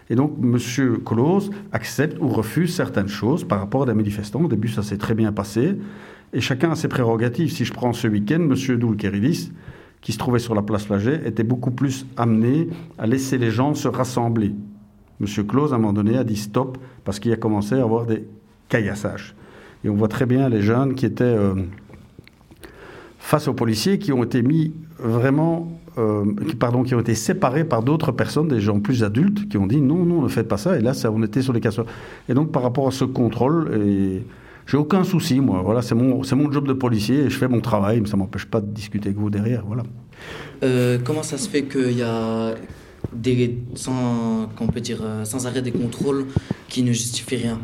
Et 0.09 0.15
donc, 0.15 0.33
M. 0.41 0.57
Colos 1.03 1.51
accepte 1.71 2.17
ou 2.19 2.29
refuse 2.29 2.73
certaines 2.73 3.07
choses 3.07 3.43
par 3.43 3.59
rapport 3.59 3.83
à 3.83 3.85
des 3.85 3.93
manifestants. 3.93 4.43
Au 4.43 4.47
début, 4.47 4.67
ça 4.67 4.81
s'est 4.81 4.97
très 4.97 5.13
bien 5.13 5.31
passé. 5.31 5.77
Et 6.33 6.41
chacun 6.41 6.71
a 6.71 6.75
ses 6.75 6.87
prérogatives. 6.87 7.51
Si 7.51 7.63
je 7.65 7.73
prends 7.73 7.93
ce 7.93 8.07
week-end, 8.07 8.41
M. 8.41 8.77
Doulkeridis, 8.77 9.51
qui 10.01 10.11
se 10.11 10.17
trouvait 10.17 10.39
sur 10.39 10.55
la 10.55 10.61
place 10.61 10.85
Flagey, 10.85 11.21
était 11.25 11.43
beaucoup 11.43 11.71
plus 11.71 12.07
amené 12.17 12.69
à 12.97 13.05
laisser 13.05 13.37
les 13.37 13.51
gens 13.51 13.75
se 13.75 13.87
rassembler. 13.87 14.53
M. 15.21 15.45
Claus, 15.45 15.73
à 15.73 15.75
un 15.75 15.79
moment 15.79 15.93
donné, 15.93 16.17
a 16.17 16.23
dit 16.23 16.37
stop 16.37 16.77
parce 17.03 17.19
qu'il 17.19 17.31
a 17.31 17.37
commencé 17.37 17.75
à 17.75 17.83
avoir 17.83 18.05
des 18.05 18.25
caillassages. 18.67 19.35
Et 19.83 19.89
on 19.89 19.95
voit 19.95 20.07
très 20.07 20.25
bien 20.25 20.49
les 20.49 20.61
jeunes 20.61 20.95
qui 20.95 21.05
étaient 21.05 21.23
euh, 21.23 21.53
face 23.19 23.47
aux 23.47 23.53
policiers, 23.53 23.99
qui 23.99 24.11
ont 24.11 24.23
été 24.23 24.41
mis 24.41 24.73
vraiment 24.97 25.79
euh, 25.97 26.25
qui, 26.47 26.55
pardon, 26.55 26.83
qui 26.83 26.95
ont 26.95 26.99
été 26.99 27.15
séparés 27.15 27.63
par 27.63 27.83
d'autres 27.83 28.11
personnes, 28.11 28.47
des 28.47 28.61
gens 28.61 28.79
plus 28.79 29.03
adultes, 29.03 29.49
qui 29.49 29.57
ont 29.57 29.67
dit 29.67 29.81
non, 29.81 30.05
non, 30.05 30.21
ne 30.21 30.27
faites 30.27 30.47
pas 30.47 30.57
ça. 30.57 30.77
Et 30.77 30.81
là, 30.81 30.93
ça, 30.93 31.11
on 31.11 31.21
était 31.23 31.41
sur 31.41 31.53
les 31.53 31.61
casseurs. 31.61 31.85
Et 32.27 32.33
donc, 32.33 32.51
par 32.51 32.63
rapport 32.63 32.87
à 32.87 32.91
ce 32.91 33.05
contrôle, 33.05 34.23
j'ai 34.69 34.77
aucun 34.77 35.03
souci, 35.03 35.39
moi. 35.39 35.61
Voilà, 35.63 35.81
c'est 35.81 35.95
mon, 35.95 36.23
c'est 36.23 36.35
mon 36.35 36.51
job 36.51 36.67
de 36.67 36.73
policier 36.73 37.21
et 37.21 37.29
je 37.29 37.37
fais 37.37 37.47
mon 37.47 37.59
travail, 37.59 38.01
mais 38.01 38.07
ça 38.07 38.17
m'empêche 38.17 38.45
pas 38.45 38.61
de 38.61 38.67
discuter 38.67 39.09
avec 39.09 39.17
vous 39.17 39.29
derrière. 39.31 39.63
Voilà. 39.65 39.83
Euh, 40.63 40.99
comment 41.03 41.23
ça 41.23 41.37
se 41.37 41.49
fait 41.49 41.63
qu'il 41.63 41.97
y 41.97 42.03
a 42.03 42.53
des, 43.11 43.57
sans, 43.73 44.47
peut 44.71 44.81
dire, 44.81 44.99
euh, 45.01 45.25
sans 45.25 45.47
arrêt 45.47 45.61
des 45.61 45.71
contrôles 45.71 46.25
qui 46.67 46.83
ne 46.83 46.91
justifient 46.91 47.37
rien? 47.37 47.59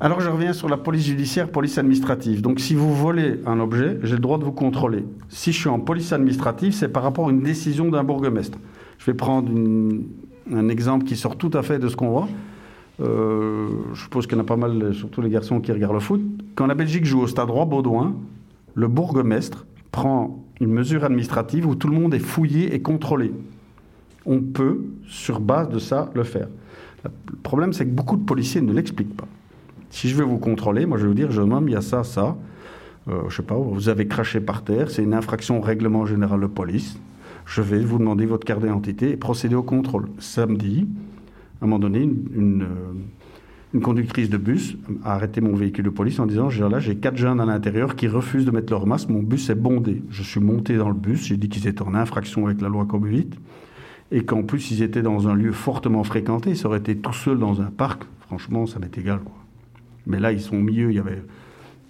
Alors 0.00 0.20
je 0.20 0.30
reviens 0.30 0.54
sur 0.54 0.68
la 0.68 0.78
police 0.78 1.04
judiciaire, 1.04 1.50
police 1.50 1.76
administrative. 1.76 2.40
Donc 2.40 2.58
si 2.58 2.74
vous 2.74 2.94
volez 2.94 3.40
un 3.44 3.60
objet, 3.60 3.98
j'ai 4.02 4.14
le 4.14 4.20
droit 4.20 4.38
de 4.38 4.44
vous 4.44 4.52
contrôler. 4.52 5.04
Si 5.28 5.52
je 5.52 5.58
suis 5.58 5.68
en 5.68 5.78
police 5.78 6.12
administrative, 6.12 6.72
c'est 6.72 6.88
par 6.88 7.02
rapport 7.02 7.28
à 7.28 7.30
une 7.30 7.42
décision 7.42 7.90
d'un 7.90 8.02
bourgmestre. 8.02 8.58
Je 8.98 9.04
vais 9.04 9.14
prendre 9.14 9.52
un 10.50 10.68
exemple 10.68 11.04
qui 11.04 11.16
sort 11.16 11.36
tout 11.36 11.50
à 11.52 11.62
fait 11.62 11.78
de 11.78 11.88
ce 11.88 11.96
qu'on 11.96 12.08
voit. 12.08 12.28
Euh, 13.02 13.68
je 13.92 14.02
suppose 14.02 14.26
qu'il 14.26 14.36
y 14.36 14.40
en 14.40 14.42
a 14.42 14.46
pas 14.46 14.56
mal, 14.56 14.94
surtout 14.94 15.20
les 15.20 15.30
garçons 15.30 15.60
qui 15.60 15.70
regardent 15.70 15.94
le 15.94 16.00
foot. 16.00 16.22
Quand 16.54 16.66
la 16.66 16.74
Belgique 16.74 17.04
joue 17.04 17.20
au 17.20 17.26
stade 17.26 17.50
Roi-Baudouin, 17.50 18.14
le 18.74 18.88
bourgmestre 18.88 19.66
prend 19.92 20.42
une 20.60 20.72
mesure 20.72 21.04
administrative 21.04 21.66
où 21.66 21.74
tout 21.74 21.88
le 21.88 21.98
monde 21.98 22.14
est 22.14 22.20
fouillé 22.20 22.74
et 22.74 22.80
contrôlé. 22.80 23.32
On 24.24 24.40
peut, 24.40 24.84
sur 25.06 25.40
base 25.40 25.68
de 25.68 25.78
ça, 25.78 26.10
le 26.14 26.24
faire. 26.24 26.48
Le 27.04 27.10
problème, 27.42 27.72
c'est 27.72 27.84
que 27.84 27.90
beaucoup 27.90 28.16
de 28.16 28.24
policiers 28.24 28.60
ne 28.60 28.72
l'expliquent 28.72 29.16
pas. 29.16 29.28
Si 29.90 30.08
je 30.08 30.16
vais 30.16 30.24
vous 30.24 30.38
contrôler, 30.38 30.86
moi 30.86 30.98
je 30.98 31.02
vais 31.02 31.08
vous 31.08 31.14
dire, 31.14 31.30
jeune 31.32 31.52
homme, 31.52 31.68
il 31.68 31.72
y 31.72 31.76
a 31.76 31.82
ça, 31.82 32.04
ça. 32.04 32.36
Euh, 33.08 33.22
je 33.28 33.36
sais 33.36 33.42
pas, 33.42 33.56
vous 33.56 33.88
avez 33.88 34.06
craché 34.06 34.40
par 34.40 34.62
terre, 34.62 34.90
c'est 34.90 35.02
une 35.02 35.14
infraction 35.14 35.58
au 35.58 35.60
règlement 35.60 36.06
général 36.06 36.40
de 36.40 36.46
police. 36.46 36.98
Je 37.46 37.62
vais 37.62 37.80
vous 37.80 37.98
demander 37.98 38.26
votre 38.26 38.44
carte 38.44 38.60
d'identité 38.60 39.10
et 39.10 39.16
procéder 39.16 39.54
au 39.54 39.62
contrôle. 39.62 40.08
Samedi, 40.18 40.86
à 41.60 41.64
un 41.64 41.66
moment 41.66 41.80
donné, 41.80 42.02
une, 42.02 42.66
une, 43.74 43.80
conductrice 43.80 44.30
de 44.30 44.36
bus 44.36 44.76
a 45.04 45.14
arrêté 45.14 45.40
mon 45.40 45.54
véhicule 45.54 45.84
de 45.84 45.90
police 45.90 46.20
en 46.20 46.26
disant 46.26 46.48
là, 46.68 46.78
j'ai 46.78 46.96
quatre 46.96 47.16
jeunes 47.16 47.40
à 47.40 47.44
l'intérieur 47.44 47.96
qui 47.96 48.06
refusent 48.06 48.44
de 48.44 48.50
mettre 48.50 48.72
leur 48.72 48.86
masque, 48.86 49.08
mon 49.08 49.22
bus 49.22 49.50
est 49.50 49.56
bondé. 49.56 50.02
Je 50.10 50.22
suis 50.22 50.40
monté 50.40 50.76
dans 50.76 50.88
le 50.88 50.94
bus, 50.94 51.26
j'ai 51.26 51.36
dit 51.36 51.48
qu'ils 51.48 51.66
étaient 51.66 51.82
en 51.82 51.94
infraction 51.94 52.46
avec 52.46 52.60
la 52.60 52.68
loi 52.68 52.84
Conduite 52.84 53.34
et 54.12 54.24
qu'en 54.24 54.42
plus 54.42 54.70
ils 54.70 54.82
étaient 54.82 55.02
dans 55.02 55.28
un 55.28 55.34
lieu 55.34 55.52
fortement 55.52 56.04
fréquenté. 56.04 56.54
Ça 56.54 56.68
aurait 56.68 56.78
été 56.78 56.96
tout 56.96 57.12
seul 57.12 57.38
dans 57.38 57.60
un 57.60 57.70
parc, 57.70 58.04
franchement, 58.20 58.66
ça 58.66 58.78
m'est 58.78 58.96
égal. 58.96 59.20
Quoi. 59.20 59.39
Mais 60.06 60.20
là, 60.20 60.32
ils 60.32 60.40
sont 60.40 60.56
au 60.56 60.60
milieu, 60.60 60.90
il 60.90 60.96
y 60.96 60.98
avait 60.98 61.22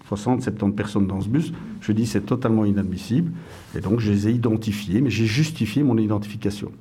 60, 0.09 0.43
70 0.43 0.75
personnes 0.75 1.07
dans 1.07 1.21
ce 1.21 1.29
bus. 1.29 1.52
Je 1.81 1.93
dis 1.93 2.07
c'est 2.07 2.23
totalement 2.23 2.64
inadmissible. 2.64 3.33
Et 3.76 3.81
donc, 3.81 4.00
je 4.00 4.11
les 4.11 4.29
ai 4.29 4.33
identifiés, 4.33 5.00
mais 5.00 5.11
j'ai 5.11 5.26
justifié 5.26 5.83
mon 5.83 5.97
identification. 5.97 6.73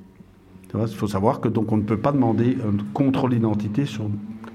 Il 0.74 0.86
faut 0.88 1.08
savoir 1.08 1.40
que 1.40 1.48
donc 1.48 1.72
on 1.72 1.76
ne 1.76 1.82
peut 1.82 1.96
pas 1.96 2.12
demander 2.12 2.56
un 2.64 2.76
contrôle 2.92 3.30
d'identité 3.30 3.86
sur 3.86 4.04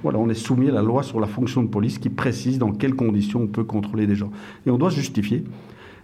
Voilà, 0.02 0.18
on 0.18 0.30
est 0.30 0.34
soumis 0.34 0.70
à 0.70 0.72
la 0.72 0.82
loi 0.82 1.04
sur 1.04 1.20
la 1.20 1.28
fonction 1.28 1.62
de 1.62 1.68
police 1.68 1.98
qui 2.00 2.10
précise 2.10 2.58
dans 2.58 2.72
quelles 2.72 2.96
conditions 2.96 3.42
on 3.42 3.48
peut 3.48 3.66
contrôler 3.66 4.08
des 4.08 4.16
gens. 4.16 4.32
Et 4.66 4.70
on 4.70 4.78
doit 4.78 4.92
se 4.92 4.96
justifier. 4.96 5.44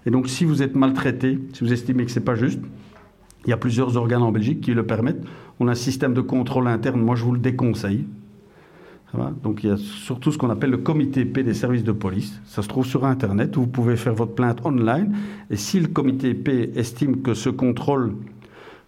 Et 0.05 0.11
donc, 0.11 0.27
si 0.27 0.43
vous 0.45 0.63
êtes 0.63 0.75
maltraité, 0.75 1.39
si 1.53 1.63
vous 1.63 1.71
estimez 1.71 2.05
que 2.05 2.11
c'est 2.11 2.25
pas 2.25 2.35
juste, 2.35 2.59
il 3.45 3.49
y 3.49 3.53
a 3.53 3.57
plusieurs 3.57 3.95
organes 3.97 4.21
en 4.21 4.31
Belgique 4.31 4.61
qui 4.61 4.73
le 4.73 4.85
permettent. 4.85 5.23
On 5.59 5.67
a 5.67 5.71
un 5.71 5.75
système 5.75 6.13
de 6.13 6.21
contrôle 6.21 6.67
interne. 6.67 7.01
Moi, 7.01 7.15
je 7.15 7.23
vous 7.23 7.33
le 7.33 7.39
déconseille. 7.39 8.05
Donc, 9.43 9.63
il 9.63 9.69
y 9.69 9.73
a 9.73 9.77
surtout 9.77 10.31
ce 10.31 10.37
qu'on 10.37 10.49
appelle 10.49 10.69
le 10.69 10.77
comité 10.77 11.25
P 11.25 11.43
des 11.43 11.53
services 11.53 11.83
de 11.83 11.91
police. 11.91 12.41
Ça 12.45 12.61
se 12.61 12.67
trouve 12.67 12.85
sur 12.85 13.05
Internet. 13.05 13.55
Vous 13.57 13.67
pouvez 13.67 13.97
faire 13.97 14.13
votre 14.13 14.33
plainte 14.33 14.65
online. 14.65 15.13
Et 15.49 15.57
si 15.57 15.79
le 15.79 15.87
comité 15.87 16.33
P 16.33 16.71
estime 16.75 17.21
que 17.21 17.33
ce 17.33 17.49
contrôle, 17.49 18.15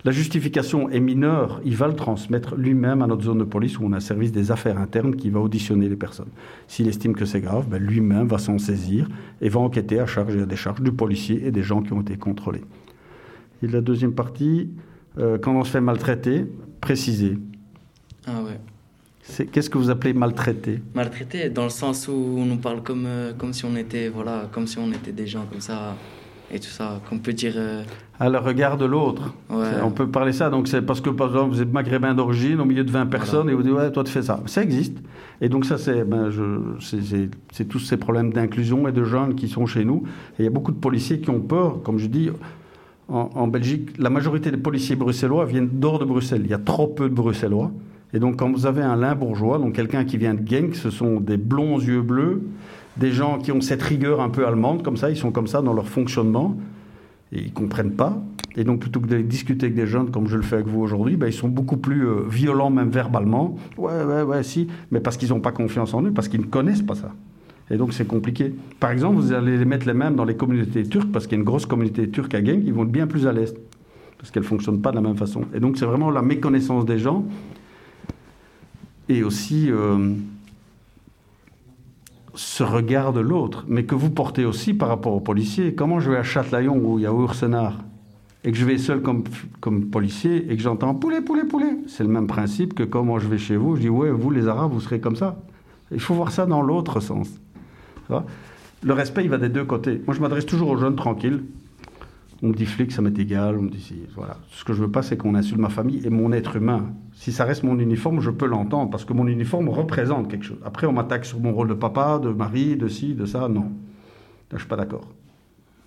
la 0.05 0.11
justification 0.11 0.89
est 0.89 0.99
mineure, 0.99 1.61
il 1.63 1.77
va 1.77 1.87
le 1.87 1.95
transmettre 1.95 2.55
lui-même 2.55 3.01
à 3.01 3.07
notre 3.07 3.23
zone 3.23 3.37
de 3.37 3.45
police 3.45 3.79
où 3.79 3.85
on 3.85 3.93
a 3.93 3.97
un 3.97 4.01
service 4.01 4.33
des 4.33 4.51
affaires 4.51 4.77
internes 4.77 5.15
qui 5.15 5.29
va 5.29 5.39
auditionner 5.39 5.87
les 5.87 5.95
personnes. 5.95 6.27
S'il 6.67 6.89
estime 6.89 7.15
que 7.15 7.23
c'est 7.23 7.39
grave, 7.39 7.67
ben, 7.69 7.81
lui-même 7.81 8.27
va 8.27 8.37
s'en 8.37 8.57
saisir 8.57 9.07
et 9.39 9.47
va 9.47 9.61
enquêter 9.61 9.99
à 9.99 10.05
charge 10.05 10.35
et 10.35 10.41
à 10.41 10.45
décharge 10.45 10.81
du 10.81 10.91
policier 10.91 11.45
et 11.47 11.51
des 11.51 11.63
gens 11.63 11.81
qui 11.81 11.93
ont 11.93 12.01
été 12.01 12.17
contrôlés. 12.17 12.63
Et 13.61 13.67
la 13.67 13.79
deuxième 13.79 14.13
partie, 14.13 14.71
euh, 15.19 15.37
quand 15.37 15.55
on 15.55 15.63
se 15.63 15.71
fait 15.71 15.81
maltraiter, 15.81 16.47
préciser. 16.81 17.37
Ah 18.27 18.43
ouais. 18.43 18.59
Qu'est-ce 19.51 19.69
que 19.69 19.77
vous 19.77 19.89
appelez 19.89 20.13
maltraiter 20.13 20.81
Maltraité 20.93 21.49
dans 21.49 21.63
le 21.63 21.69
sens 21.69 22.09
où 22.09 22.11
on 22.11 22.45
nous 22.45 22.57
parle 22.57 22.83
comme, 22.83 23.05
euh, 23.07 23.31
comme 23.33 23.53
si 23.53 23.63
on 23.63 23.75
était 23.77 24.09
voilà 24.09 24.49
comme 24.51 24.67
si 24.67 24.77
on 24.77 24.91
était 24.91 25.13
des 25.13 25.27
gens 25.27 25.45
comme 25.49 25.61
ça 25.61 25.95
et 26.51 26.59
tout 26.59 26.69
ça 26.69 26.99
qu'on 27.09 27.19
peut 27.19 27.31
dire 27.31 27.53
euh, 27.55 27.83
À 28.19 28.29
le 28.29 28.37
regard 28.37 28.77
de 28.77 28.85
l'autre. 28.85 29.33
Ouais. 29.49 29.65
On 29.81 29.91
peut 29.91 30.07
parler 30.07 30.33
ça. 30.33 30.49
Donc 30.49 30.67
c'est 30.67 30.81
parce 30.81 30.99
que 30.99 31.09
par 31.09 31.27
exemple 31.29 31.55
vous 31.55 31.61
êtes 31.61 31.71
maghrébin 31.71 32.13
d'origine 32.13 32.59
au 32.59 32.65
milieu 32.65 32.83
de 32.83 32.91
20 32.91 33.05
personnes 33.05 33.49
et 33.49 33.53
vous 33.53 33.63
dites 33.63 33.71
ouais 33.71 33.91
toi 33.91 34.03
tu 34.03 34.11
fais 34.11 34.21
ça. 34.21 34.41
Ça 34.45 34.61
existe. 34.61 34.97
Et 35.39 35.47
donc 35.47 35.65
ça 35.65 35.77
c'est 35.77 36.03
ben, 36.03 36.29
c'est, 36.81 37.65
tous 37.65 37.79
ces 37.79 37.95
problèmes 37.95 38.33
d'inclusion 38.33 38.89
et 38.89 38.91
de 38.91 39.05
jeunes 39.05 39.35
qui 39.35 39.47
sont 39.47 39.65
chez 39.65 39.85
nous. 39.85 40.03
Et 40.37 40.41
il 40.41 40.43
y 40.43 40.47
a 40.47 40.51
beaucoup 40.51 40.73
de 40.73 40.79
policiers 40.79 41.21
qui 41.21 41.29
ont 41.29 41.41
peur, 41.41 41.81
comme 41.81 41.97
je 41.97 42.07
dis. 42.07 42.29
En, 43.09 43.29
en 43.35 43.47
Belgique, 43.47 43.97
la 43.99 44.09
majorité 44.09 44.49
des 44.49 44.57
policiers 44.57 44.95
bruxellois 44.95 45.45
viennent 45.45 45.67
d'hors 45.67 45.99
de 45.99 46.05
Bruxelles. 46.05 46.41
Il 46.45 46.49
y 46.49 46.53
a 46.53 46.57
trop 46.57 46.87
peu 46.87 47.09
de 47.09 47.13
Bruxellois. 47.13 47.69
Et 48.13 48.19
donc, 48.19 48.37
quand 48.37 48.51
vous 48.51 48.65
avez 48.65 48.81
un 48.81 48.95
limbourgeois, 48.95 49.57
donc 49.57 49.73
quelqu'un 49.73 50.05
qui 50.05 50.17
vient 50.17 50.35
de 50.35 50.47
Genk, 50.47 50.75
ce 50.75 50.91
sont 50.91 51.19
des 51.19 51.37
blonds 51.37 51.79
yeux 51.79 52.01
bleus, 52.01 52.43
des 52.97 53.11
gens 53.11 53.39
qui 53.39 53.51
ont 53.51 53.61
cette 53.61 53.81
rigueur 53.81 54.21
un 54.21 54.29
peu 54.29 54.45
allemande, 54.45 54.83
comme 54.83 54.97
ça, 54.97 55.09
ils 55.09 55.17
sont 55.17 55.31
comme 55.31 55.47
ça 55.47 55.61
dans 55.61 55.73
leur 55.73 55.87
fonctionnement, 55.87 56.55
et 57.31 57.41
ils 57.41 57.53
comprennent 57.53 57.93
pas. 57.93 58.21
Et 58.55 58.63
donc, 58.63 58.81
plutôt 58.81 58.99
que 58.99 59.07
de 59.07 59.21
discuter 59.21 59.65
avec 59.65 59.75
des 59.75 59.87
jeunes, 59.87 60.11
comme 60.11 60.27
je 60.27 60.37
le 60.37 60.43
fais 60.43 60.57
avec 60.57 60.67
vous 60.67 60.81
aujourd'hui, 60.81 61.15
ben, 61.15 61.25
ils 61.25 61.33
sont 61.33 61.47
beaucoup 61.47 61.77
plus 61.77 62.07
euh, 62.07 62.21
violents, 62.29 62.69
même 62.69 62.89
verbalement. 62.89 63.55
Ouais, 63.79 64.03
ouais, 64.03 64.21
ouais, 64.21 64.43
si, 64.43 64.67
mais 64.91 64.99
parce 64.99 65.17
qu'ils 65.17 65.29
n'ont 65.29 65.39
pas 65.39 65.51
confiance 65.51 65.95
en 65.95 66.03
eux, 66.03 66.11
parce 66.11 66.27
qu'ils 66.27 66.41
ne 66.41 66.45
connaissent 66.45 66.83
pas 66.83 66.93
ça. 66.93 67.11
Et 67.71 67.77
donc, 67.77 67.93
c'est 67.93 68.05
compliqué. 68.05 68.53
Par 68.79 68.91
exemple, 68.91 69.15
vous 69.15 69.33
allez 69.33 69.57
les 69.57 69.65
mettre 69.65 69.87
les 69.87 69.95
mêmes 69.95 70.15
dans 70.15 70.25
les 70.25 70.35
communautés 70.35 70.83
turques, 70.83 71.11
parce 71.11 71.25
qu'il 71.25 71.33
y 71.33 71.39
a 71.39 71.39
une 71.39 71.45
grosse 71.45 71.65
communauté 71.65 72.07
turque 72.09 72.35
à 72.35 72.45
Genk, 72.45 72.61
ils 72.63 72.73
vont 72.73 72.83
être 72.83 72.91
bien 72.91 73.07
plus 73.07 73.25
à 73.25 73.33
l'est, 73.33 73.57
parce 74.19 74.29
qu'elles 74.29 74.43
ne 74.43 74.47
fonctionnent 74.47 74.81
pas 74.81 74.91
de 74.91 74.97
la 74.97 75.01
même 75.01 75.17
façon. 75.17 75.45
Et 75.55 75.59
donc, 75.59 75.77
c'est 75.77 75.85
vraiment 75.85 76.11
la 76.11 76.21
méconnaissance 76.21 76.85
des 76.85 76.99
gens 76.99 77.25
et 79.09 79.23
aussi 79.23 79.69
euh, 79.69 80.13
ce 82.35 82.63
regard 82.63 83.13
de 83.13 83.19
l'autre, 83.19 83.65
mais 83.67 83.83
que 83.83 83.95
vous 83.95 84.09
portez 84.09 84.45
aussi 84.45 84.73
par 84.73 84.89
rapport 84.89 85.13
aux 85.13 85.19
policiers. 85.19 85.75
Comment 85.75 85.99
je 85.99 86.11
vais 86.11 86.17
à 86.17 86.23
Châtelaillon 86.23 86.77
où 86.77 86.99
il 86.99 87.03
y 87.03 87.07
a 87.07 87.11
Ursenard 87.11 87.79
et 88.43 88.51
que 88.51 88.57
je 88.57 88.65
vais 88.65 88.77
seul 88.77 89.01
comme, 89.01 89.23
comme 89.61 89.85
policier 89.85 90.51
et 90.51 90.55
que 90.55 90.61
j'entends 90.61 90.95
poulet, 90.95 91.21
poulet, 91.21 91.43
poulet? 91.43 91.77
C'est 91.87 92.03
le 92.03 92.09
même 92.09 92.27
principe 92.27 92.73
que 92.73 92.83
quand 92.83 93.03
moi 93.03 93.19
je 93.19 93.27
vais 93.27 93.37
chez 93.37 93.55
vous, 93.55 93.75
je 93.75 93.81
dis 93.81 93.89
ouais, 93.89 94.09
vous 94.09 94.31
les 94.31 94.47
Arabes, 94.47 94.71
vous 94.71 94.81
serez 94.81 94.99
comme 94.99 95.15
ça. 95.15 95.37
Il 95.91 95.99
faut 95.99 96.13
voir 96.13 96.31
ça 96.31 96.45
dans 96.45 96.61
l'autre 96.61 96.99
sens. 96.99 97.29
Le 98.83 98.93
respect, 98.93 99.23
il 99.23 99.29
va 99.29 99.37
des 99.37 99.49
deux 99.49 99.63
côtés. 99.63 100.01
Moi, 100.05 100.15
je 100.15 100.19
m'adresse 100.19 100.45
toujours 100.45 100.69
aux 100.69 100.77
jeunes 100.77 100.95
tranquilles. 100.95 101.41
On 102.43 102.47
me 102.49 102.53
dit 102.53 102.65
flic, 102.65 102.91
ça 102.91 103.01
m'est 103.01 103.17
égal. 103.17 103.57
On 103.57 103.63
dit 103.63 103.93
voilà. 104.15 104.37
Ce 104.51 104.63
que 104.65 104.73
je 104.73 104.81
veux 104.81 104.91
pas, 104.91 105.01
c'est 105.01 105.15
qu'on 105.15 105.33
insulte 105.33 105.59
ma 105.61 105.69
famille 105.69 106.01
et 106.05 106.09
mon 106.09 106.31
être 106.33 106.57
humain. 106.57 106.93
Si 107.13 107.31
ça 107.31 107.45
reste 107.45 107.63
mon 107.63 107.79
uniforme, 107.79 108.19
je 108.19 108.29
peux 108.31 108.45
l'entendre 108.45 108.91
parce 108.91 109.05
que 109.05 109.13
mon 109.13 109.27
uniforme 109.27 109.69
représente 109.69 110.29
quelque 110.29 110.43
chose. 110.43 110.57
Après, 110.65 110.85
on 110.85 110.91
m'attaque 110.91 111.23
sur 111.25 111.39
mon 111.39 111.53
rôle 111.53 111.69
de 111.69 111.73
papa, 111.73 112.19
de 112.19 112.29
mari, 112.29 112.75
de 112.75 112.89
ci, 112.89 113.13
de 113.15 113.25
ça. 113.25 113.47
Non, 113.47 113.71
Là, 114.51 114.57
je 114.57 114.57
suis 114.59 114.67
pas 114.67 114.75
d'accord. 114.75 115.07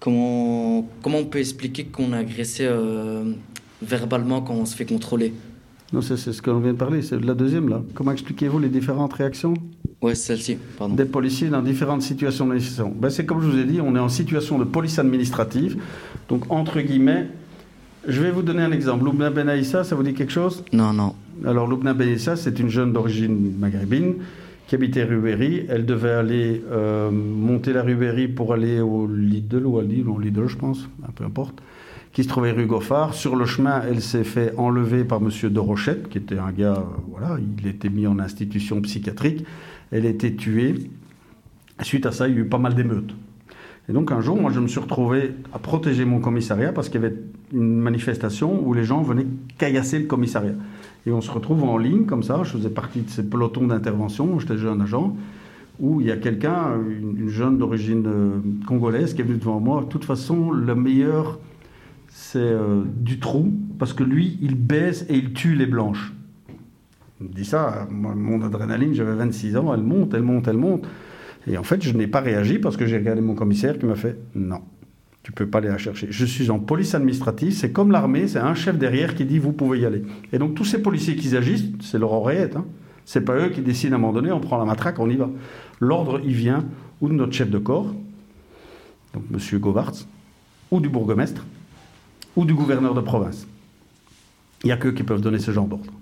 comment 0.00 0.88
comment 1.02 1.18
on 1.18 1.26
peut 1.26 1.38
expliquer 1.40 1.84
qu'on 1.84 2.12
est 2.14 2.16
agressé 2.16 2.64
euh, 2.66 3.32
verbalement 3.82 4.40
quand 4.40 4.54
on 4.54 4.64
se 4.64 4.74
fait 4.74 4.86
contrôler? 4.86 5.34
Non, 5.92 6.00
c'est 6.00 6.16
ce 6.16 6.42
que 6.42 6.50
l'on 6.50 6.58
vient 6.60 6.72
de 6.72 6.78
parler. 6.78 7.00
C'est 7.02 7.22
la 7.24 7.34
deuxième 7.34 7.68
là. 7.68 7.82
Comment 7.94 8.12
expliquez-vous 8.12 8.58
les 8.58 8.68
différentes 8.68 9.12
réactions 9.12 9.54
Ouais, 10.02 10.14
celle-ci, 10.14 10.58
pardon. 10.78 10.94
des 10.94 11.04
policiers 11.06 11.48
dans 11.48 11.62
différentes 11.62 12.02
situations 12.02 12.46
de. 12.46 12.58
Ben, 12.98 13.08
c'est 13.08 13.24
comme 13.24 13.40
je 13.40 13.46
vous 13.48 13.58
ai 13.58 13.64
dit, 13.64 13.80
on 13.80 13.94
est 13.96 13.98
en 14.00 14.08
situation 14.10 14.58
de 14.58 14.64
police 14.64 14.98
administrative. 14.98 15.78
Donc, 16.28 16.50
entre 16.52 16.80
guillemets, 16.80 17.28
je 18.06 18.20
vais 18.20 18.30
vous 18.30 18.42
donner 18.42 18.62
un 18.62 18.72
exemple. 18.72 19.04
Loubna 19.04 19.30
Benaïssa, 19.30 19.84
ça 19.84 19.96
vous 19.96 20.02
dit 20.02 20.12
quelque 20.12 20.32
chose? 20.32 20.64
Non, 20.72 20.92
non. 20.92 21.14
Alors, 21.44 21.66
Loubna 21.66 21.94
Benaïssa, 21.94 22.36
c'est 22.36 22.58
une 22.58 22.68
jeune 22.68 22.92
d'origine 22.92 23.54
maghrébine 23.58 24.14
qui 24.66 24.74
habitait 24.74 25.04
rue 25.04 25.20
Berry. 25.20 25.64
Elle 25.68 25.86
devait 25.86 26.10
aller 26.10 26.62
euh, 26.70 27.10
monter 27.10 27.72
la 27.72 27.82
rue 27.82 27.94
Berry 27.94 28.28
pour 28.28 28.52
aller 28.52 28.80
au 28.80 29.06
Lidl 29.06 29.64
ou 29.64 29.78
à 29.78 29.82
Lidl, 29.82 30.08
au 30.08 30.18
Lidl, 30.18 30.46
je 30.48 30.56
pense, 30.56 30.88
peu 31.14 31.24
importe, 31.24 31.60
qui 32.16 32.24
se 32.24 32.28
trouvait 32.28 32.52
rue 32.52 32.64
Goffard. 32.64 33.12
Sur 33.12 33.36
le 33.36 33.44
chemin, 33.44 33.82
elle 33.86 34.00
s'est 34.00 34.24
fait 34.24 34.54
enlever 34.56 35.04
par 35.04 35.20
monsieur 35.20 35.50
de 35.50 35.60
Rochette, 35.60 36.08
qui 36.08 36.16
était 36.16 36.38
un 36.38 36.50
gars, 36.50 36.78
euh, 36.78 37.00
voilà, 37.10 37.36
il 37.38 37.66
était 37.66 37.90
mis 37.90 38.06
en 38.06 38.18
institution 38.18 38.80
psychiatrique. 38.80 39.44
Elle 39.92 40.06
a 40.06 40.08
été 40.08 40.34
tuée. 40.34 40.88
Suite 41.82 42.06
à 42.06 42.12
ça, 42.12 42.26
il 42.26 42.34
y 42.34 42.38
a 42.38 42.40
eu 42.40 42.46
pas 42.46 42.56
mal 42.56 42.74
d'émeutes. 42.74 43.14
Et 43.90 43.92
donc 43.92 44.12
un 44.12 44.22
jour, 44.22 44.40
moi, 44.40 44.50
je 44.50 44.60
me 44.60 44.66
suis 44.66 44.80
retrouvé 44.80 45.34
à 45.52 45.58
protéger 45.58 46.06
mon 46.06 46.20
commissariat 46.20 46.72
parce 46.72 46.88
qu'il 46.88 47.02
y 47.02 47.04
avait 47.04 47.16
une 47.52 47.80
manifestation 47.80 48.66
où 48.66 48.72
les 48.72 48.84
gens 48.84 49.02
venaient 49.02 49.26
caillasser 49.58 49.98
le 49.98 50.06
commissariat. 50.06 50.54
Et 51.06 51.12
on 51.12 51.20
se 51.20 51.30
retrouve 51.30 51.64
en 51.64 51.76
ligne 51.76 52.06
comme 52.06 52.22
ça. 52.22 52.40
Je 52.44 52.52
faisais 52.52 52.70
partie 52.70 53.02
de 53.02 53.10
ces 53.10 53.28
pelotons 53.28 53.66
d'intervention. 53.66 54.38
J'étais 54.38 54.56
jeune 54.56 54.80
agent 54.80 55.14
où 55.80 56.00
il 56.00 56.06
y 56.06 56.10
a 56.10 56.16
quelqu'un, 56.16 56.80
une, 56.88 57.18
une 57.18 57.28
jeune 57.28 57.58
d'origine 57.58 58.06
euh, 58.06 58.30
congolaise, 58.66 59.12
qui 59.12 59.20
est 59.20 59.24
venue 59.24 59.36
devant 59.36 59.60
moi. 59.60 59.82
De 59.82 59.88
toute 59.88 60.06
façon, 60.06 60.50
le 60.50 60.74
meilleur, 60.74 61.38
c'est 62.16 62.38
euh, 62.38 62.82
du 62.86 63.18
trou 63.18 63.52
parce 63.78 63.92
que 63.92 64.02
lui, 64.02 64.38
il 64.40 64.54
baise 64.54 65.04
et 65.10 65.16
il 65.16 65.34
tue 65.34 65.54
les 65.54 65.66
blanches. 65.66 66.14
Il 67.20 67.28
me 67.28 67.32
dit 67.34 67.44
ça, 67.44 67.86
mon 67.90 68.40
adrénaline, 68.40 68.94
j'avais 68.94 69.14
26 69.14 69.54
ans, 69.58 69.74
elle 69.74 69.82
monte, 69.82 70.14
elle 70.14 70.22
monte, 70.22 70.48
elle 70.48 70.56
monte. 70.56 70.86
Et 71.46 71.58
en 71.58 71.62
fait, 71.62 71.82
je 71.82 71.94
n'ai 71.94 72.06
pas 72.06 72.20
réagi 72.20 72.58
parce 72.58 72.78
que 72.78 72.86
j'ai 72.86 72.96
regardé 72.96 73.20
mon 73.20 73.34
commissaire 73.34 73.78
qui 73.78 73.84
m'a 73.84 73.96
fait 73.96 74.18
non, 74.34 74.62
tu 75.24 75.30
peux 75.30 75.46
pas 75.46 75.58
aller 75.58 75.68
la 75.68 75.76
chercher. 75.76 76.06
Je 76.08 76.24
suis 76.24 76.50
en 76.50 76.58
police 76.58 76.94
administrative, 76.94 77.52
c'est 77.52 77.70
comme 77.70 77.92
l'armée, 77.92 78.28
c'est 78.28 78.38
un 78.38 78.54
chef 78.54 78.78
derrière 78.78 79.14
qui 79.14 79.26
dit 79.26 79.38
vous 79.38 79.52
pouvez 79.52 79.80
y 79.80 79.84
aller. 79.84 80.02
Et 80.32 80.38
donc 80.38 80.54
tous 80.54 80.64
ces 80.64 80.80
policiers 80.80 81.16
qui 81.16 81.36
agissent, 81.36 81.66
c'est 81.80 81.98
leur 81.98 82.12
oreillette. 82.12 82.56
Hein. 82.56 82.64
C'est 83.04 83.26
pas 83.26 83.36
eux 83.36 83.50
qui 83.50 83.60
décident 83.60 83.92
à 83.92 83.98
un 83.98 84.00
moment 84.00 84.14
donné, 84.14 84.32
on 84.32 84.40
prend 84.40 84.56
la 84.56 84.64
matraque, 84.64 84.98
on 85.00 85.10
y 85.10 85.16
va. 85.16 85.28
L'ordre, 85.80 86.22
il 86.24 86.32
vient 86.32 86.64
ou 87.02 87.10
de 87.10 87.14
notre 87.14 87.34
chef 87.34 87.50
de 87.50 87.58
corps, 87.58 87.94
donc 89.12 89.24
Monsieur 89.30 89.58
Govartz, 89.58 90.08
ou 90.70 90.80
du 90.80 90.88
bourgmestre, 90.88 91.44
ou 92.36 92.44
du 92.44 92.54
gouverneur 92.54 92.94
de 92.94 93.00
province. 93.00 93.46
Il 94.62 94.66
n'y 94.66 94.72
a 94.72 94.76
qu'eux 94.76 94.92
qui 94.92 95.02
peuvent 95.02 95.20
donner 95.20 95.38
ce 95.38 95.50
genre 95.50 95.66
d'ordre. 95.66 95.92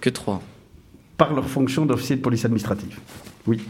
Que 0.00 0.10
trois. 0.10 0.40
Par 1.16 1.34
leur 1.34 1.46
fonction 1.46 1.86
d'officier 1.86 2.16
de 2.16 2.20
police 2.20 2.44
administrative. 2.44 2.98
Oui. 3.46 3.60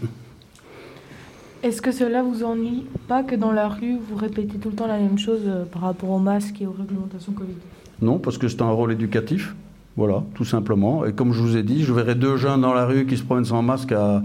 Est-ce 1.63 1.83
que 1.83 1.93
cela 1.93 2.23
vous 2.23 2.43
ennuie 2.45 2.85
pas 3.07 3.23
que 3.23 3.35
dans 3.35 3.53
la 3.53 3.69
rue, 3.69 3.99
vous 3.99 4.17
répétez 4.17 4.59
tout 4.59 4.71
le 4.71 4.75
temps 4.75 4.87
la 4.87 4.99
même 4.99 5.19
chose 5.19 5.43
euh, 5.45 5.65
par 5.65 5.83
rapport 5.83 6.11
aux 6.11 6.19
masques 6.19 6.63
et 6.63 6.67
aux 6.67 6.73
réglementations 6.73 7.33
Covid? 7.33 7.53
Non, 8.01 8.19
parce 8.19 8.39
que 8.39 8.49
c'est 8.49 8.63
un 8.63 8.71
rôle 8.71 8.93
éducatif. 8.93 9.55
Voilà, 9.97 10.23
tout 10.35 10.45
simplement. 10.45 11.05
Et 11.05 11.13
comme 11.13 11.33
je 11.33 11.41
vous 11.41 11.57
ai 11.57 11.63
dit, 11.63 11.83
je 11.85 11.93
verrai 11.93 12.15
deux 12.15 12.37
jeunes 12.37 12.63
dans 12.63 12.73
la 12.73 12.87
rue 12.87 13.07
qui 13.07 13.19
se 13.19 13.23
promènent 13.23 13.45
sans 13.45 13.61
masque 13.61 13.93
à 13.93 14.23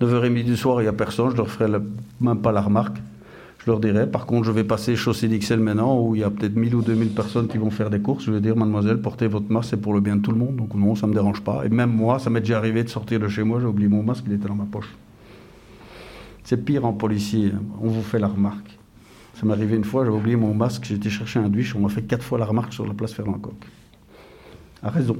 9h30 0.00 0.44
du 0.44 0.56
soir, 0.56 0.80
il 0.80 0.84
n'y 0.84 0.88
a 0.88 0.92
personne, 0.92 1.30
je 1.30 1.36
leur 1.36 1.48
ferai 1.48 1.70
même 2.20 2.38
pas 2.40 2.50
la 2.50 2.60
remarque. 2.60 2.96
Je 3.64 3.70
leur 3.70 3.78
dirai, 3.78 4.08
par 4.08 4.26
contre, 4.26 4.44
je 4.44 4.50
vais 4.50 4.64
passer 4.64 4.96
chaussée 4.96 5.28
d'Ixelles 5.28 5.60
maintenant, 5.60 6.00
où 6.00 6.16
il 6.16 6.22
y 6.22 6.24
a 6.24 6.30
peut-être 6.30 6.56
1000 6.56 6.74
ou 6.74 6.82
2000 6.82 7.10
personnes 7.10 7.46
qui 7.46 7.58
vont 7.58 7.70
faire 7.70 7.90
des 7.90 8.00
courses. 8.00 8.24
Je 8.24 8.32
vais 8.32 8.40
dire, 8.40 8.56
mademoiselle, 8.56 9.00
portez 9.00 9.28
votre 9.28 9.52
masque, 9.52 9.70
c'est 9.70 9.80
pour 9.80 9.94
le 9.94 10.00
bien 10.00 10.16
de 10.16 10.20
tout 10.20 10.32
le 10.32 10.36
monde. 10.36 10.56
Donc 10.56 10.74
non, 10.74 10.96
ça 10.96 11.06
ne 11.06 11.12
me 11.12 11.14
dérange 11.14 11.42
pas. 11.42 11.64
Et 11.64 11.68
même 11.68 11.92
moi, 11.92 12.18
ça 12.18 12.28
m'est 12.28 12.40
déjà 12.40 12.58
arrivé 12.58 12.82
de 12.82 12.88
sortir 12.88 13.20
de 13.20 13.28
chez 13.28 13.44
moi, 13.44 13.60
j'ai 13.60 13.66
oublié 13.66 13.88
mon 13.88 14.02
masque, 14.02 14.24
il 14.26 14.32
était 14.32 14.48
dans 14.48 14.56
ma 14.56 14.64
poche. 14.64 14.92
C'est 16.42 16.64
pire 16.64 16.84
en 16.84 16.92
policier, 16.92 17.52
hein. 17.54 17.62
on 17.80 17.86
vous 17.86 18.02
fait 18.02 18.18
la 18.18 18.26
remarque. 18.26 18.76
Ça 19.34 19.46
m'est 19.46 19.52
arrivé 19.52 19.76
une 19.76 19.84
fois, 19.84 20.04
j'avais 20.04 20.16
oublié 20.16 20.34
mon 20.34 20.54
masque, 20.54 20.90
été 20.90 21.08
chercher 21.08 21.38
un 21.38 21.48
duche, 21.48 21.76
on 21.76 21.80
m'a 21.80 21.88
fait 21.88 22.02
quatre 22.02 22.24
fois 22.24 22.40
la 22.40 22.46
remarque 22.46 22.72
sur 22.72 22.84
la 22.84 22.94
place 22.94 23.12
Fernand-Coq. 23.12 23.54
A 24.82 24.90
raison. 24.90 25.18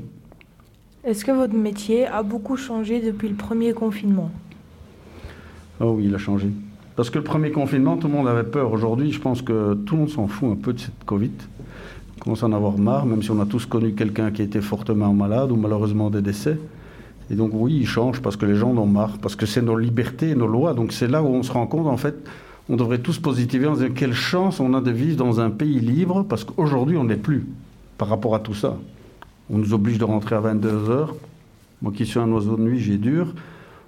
Est-ce 1.05 1.24
que 1.24 1.31
votre 1.31 1.55
métier 1.55 2.07
a 2.07 2.24
beaucoup 2.24 2.57
changé 2.57 3.00
depuis 3.00 3.28
le 3.28 3.37
premier 3.37 3.72
confinement? 3.72 4.33
Oh 5.78 5.94
oui, 5.96 6.07
il 6.07 6.14
a 6.16 6.18
changé. 6.18 6.48
Parce 6.96 7.09
que 7.09 7.18
le 7.18 7.24
premier 7.24 7.50
confinement, 7.50 7.96
tout 7.96 8.09
le 8.09 8.12
monde 8.12 8.28
avait 8.28 8.44
peur. 8.44 8.72
Aujourd'hui, 8.72 9.12
je 9.12 9.20
pense 9.20 9.40
que 9.40 9.74
tout 9.74 9.94
le 9.94 10.00
monde 10.00 10.11
s'en 10.11 10.26
fout 10.26 10.52
un 10.52 10.57
peu 10.57 10.74
de 10.74 10.81
cette 10.81 11.05
Covid. 11.07 11.31
On 12.16 12.20
commence 12.20 12.42
à 12.42 12.46
en 12.46 12.52
avoir 12.52 12.76
marre, 12.76 13.07
même 13.07 13.22
si 13.22 13.31
on 13.31 13.40
a 13.40 13.46
tous 13.46 13.64
connu 13.64 13.92
quelqu'un 13.94 14.31
qui 14.31 14.42
était 14.42 14.61
fortement 14.61 15.12
malade 15.14 15.50
ou 15.50 15.57
malheureusement 15.57 16.11
des 16.11 16.20
décès. 16.20 16.59
Et 17.31 17.35
donc 17.35 17.52
oui, 17.55 17.78
ils 17.81 17.87
changent 17.87 18.20
parce 18.20 18.37
que 18.37 18.44
les 18.44 18.57
gens 18.57 18.72
en 18.72 18.78
ont 18.78 18.87
marre, 18.87 19.16
parce 19.18 19.37
que 19.37 19.46
c'est 19.46 19.62
nos 19.62 19.76
libertés, 19.76 20.35
nos 20.35 20.46
lois. 20.46 20.74
Donc 20.74 20.92
c'est 20.92 21.09
là 21.09 21.22
où 21.22 21.28
on 21.28 21.42
se 21.42 21.50
rend 21.50 21.66
compte, 21.66 21.87
en 21.87 21.96
fait, 21.96 22.14
on 22.68 22.76
devrait 22.76 22.98
tous 22.98 23.18
positiver 23.18 23.66
en 23.66 23.74
disant 23.74 23.92
quelle 23.94 24.12
chance 24.12 24.61
on 24.61 24.74
a 24.74 24.81
de 24.81 24.90
vivre 24.90 25.16
dans 25.16 25.40
un 25.40 25.50
pays 25.50 25.81
libre, 25.81 26.24
parce 26.28 26.44
qu'aujourd'hui 26.44 26.96
on 26.98 27.05
n'est 27.05 27.16
plus 27.16 27.46
par 27.96 28.09
rapport 28.09 28.35
à 28.35 28.40
tout 28.40 28.55
ça. 28.55 28.76
On 29.50 29.59
nous 29.59 29.72
oblige 29.72 29.98
de 29.98 30.05
rentrer 30.05 30.35
à 30.35 30.40
22 30.40 30.90
heures. 30.90 31.14
Moi 31.81 31.92
qui 31.92 32.05
suis 32.05 32.20
un 32.20 32.31
oiseau 32.31 32.57
de 32.57 32.62
nuit, 32.62 32.81
j'ai 32.81 32.98
dur. 32.98 33.35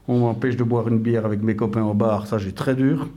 On 0.06 0.18
m'empêche 0.18 0.56
de 0.56 0.64
boire 0.64 0.88
une 0.88 0.98
bière 0.98 1.24
avec 1.24 1.42
mes 1.42 1.56
copains 1.56 1.82
au 1.82 1.94
bar, 1.94 2.26
ça 2.26 2.38
j'ai 2.38 2.52
très 2.52 2.74
dur. 2.74 3.08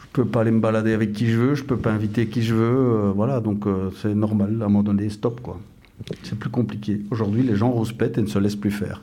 Je 0.00 0.06
peux 0.12 0.24
pas 0.24 0.40
aller 0.40 0.50
me 0.50 0.60
balader 0.60 0.92
avec 0.92 1.12
qui 1.12 1.28
je 1.28 1.38
veux, 1.38 1.54
je 1.54 1.64
peux 1.64 1.76
pas 1.76 1.92
inviter 1.92 2.26
qui 2.26 2.42
je 2.42 2.54
veux, 2.54 3.06
euh, 3.06 3.12
voilà, 3.14 3.40
donc 3.40 3.66
euh, 3.66 3.90
c'est 4.02 4.14
normal, 4.14 4.58
à 4.60 4.64
un 4.64 4.68
moment 4.68 4.82
donné, 4.82 5.08
stop 5.10 5.40
quoi. 5.40 5.60
C'est 6.22 6.38
plus 6.38 6.50
compliqué. 6.50 7.00
Aujourd'hui, 7.10 7.42
les 7.42 7.56
gens 7.56 7.70
rouspètent 7.70 8.18
et 8.18 8.22
ne 8.22 8.26
se 8.26 8.38
laissent 8.38 8.56
plus 8.56 8.70
faire. 8.70 9.02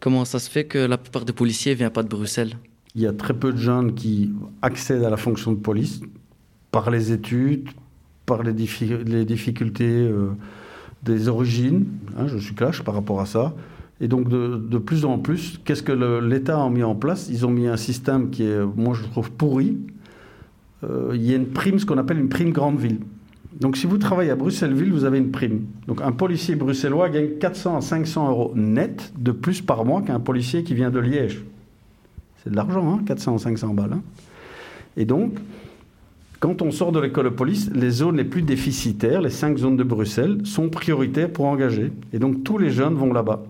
Comment 0.00 0.24
ça 0.24 0.38
se 0.38 0.50
fait 0.50 0.64
que 0.64 0.78
la 0.78 0.98
plupart 0.98 1.24
des 1.24 1.32
policiers 1.32 1.72
ne 1.72 1.78
viennent 1.78 1.90
pas 1.90 2.02
de 2.02 2.08
Bruxelles? 2.08 2.56
Il 2.94 3.02
y 3.02 3.06
a 3.06 3.12
très 3.12 3.34
peu 3.34 3.52
de 3.52 3.58
jeunes 3.58 3.94
qui 3.94 4.32
accèdent 4.62 5.04
à 5.04 5.10
la 5.10 5.16
fonction 5.16 5.52
de 5.52 5.56
police 5.58 6.00
par 6.70 6.90
les 6.90 7.12
études, 7.12 7.70
par 8.26 8.42
les, 8.42 8.52
difficultés 8.52 10.06
euh, 10.06 10.30
des 11.02 11.28
origines. 11.28 11.86
Hein, 12.16 12.26
je 12.26 12.38
suis 12.38 12.54
cash 12.54 12.82
par 12.82 12.94
rapport 12.94 13.20
à 13.20 13.26
ça. 13.26 13.54
Et 14.00 14.08
donc, 14.08 14.28
de, 14.28 14.78
plus 14.78 15.04
en 15.04 15.18
plus, 15.18 15.60
qu'est-ce 15.64 15.82
que 15.82 15.92
l'État 16.20 16.62
a 16.62 16.68
mis 16.68 16.82
en 16.82 16.94
place? 16.94 17.28
Ils 17.30 17.46
ont 17.46 17.50
mis 17.50 17.68
un 17.68 17.76
système 17.76 18.30
qui 18.30 18.42
est, 18.44 18.60
moi, 18.76 18.94
je 18.94 19.04
trouve 19.04 19.30
pourri. 19.30 19.78
Euh, 20.82 21.12
il 21.14 21.22
y 21.22 21.32
a 21.32 21.36
une 21.36 21.46
prime, 21.46 21.78
ce 21.78 21.86
qu'on 21.86 21.98
appelle 21.98 22.18
une 22.18 22.28
prime 22.28 22.50
grande 22.50 22.78
ville. 22.78 22.98
Donc, 23.60 23.76
si 23.76 23.86
vous 23.86 23.98
travaillez 23.98 24.30
à 24.30 24.36
Bruxelles-Ville, 24.36 24.92
vous 24.92 25.04
avez 25.04 25.18
une 25.18 25.30
prime. 25.30 25.66
Donc, 25.86 26.00
un 26.02 26.10
policier 26.10 26.56
bruxellois 26.56 27.08
gagne 27.08 27.38
400 27.38 27.76
à 27.76 27.80
500 27.80 28.28
euros 28.28 28.52
net 28.56 29.12
de 29.16 29.30
plus 29.30 29.62
par 29.62 29.84
mois 29.84 30.02
qu'un 30.02 30.18
policier 30.18 30.64
qui 30.64 30.74
vient 30.74 30.90
de 30.90 30.98
Liège. 30.98 31.44
C'est 32.42 32.50
de 32.50 32.56
l'argent, 32.56 32.94
hein, 32.94 33.00
400 33.06 33.36
à 33.36 33.38
500 33.38 33.74
balles. 33.74 33.92
Hein. 33.92 34.02
Et 34.96 35.04
donc, 35.04 35.38
quand 36.40 36.62
on 36.62 36.72
sort 36.72 36.90
de 36.90 36.98
l'école 36.98 37.26
de 37.26 37.30
police, 37.30 37.70
les 37.72 37.90
zones 37.90 38.16
les 38.16 38.24
plus 38.24 38.42
déficitaires, 38.42 39.22
les 39.22 39.30
cinq 39.30 39.56
zones 39.56 39.76
de 39.76 39.84
Bruxelles, 39.84 40.40
sont 40.44 40.68
prioritaires 40.68 41.30
pour 41.30 41.46
engager. 41.46 41.92
Et 42.12 42.18
donc, 42.18 42.42
tous 42.42 42.58
les 42.58 42.70
jeunes 42.70 42.94
vont 42.94 43.12
là-bas. 43.12 43.44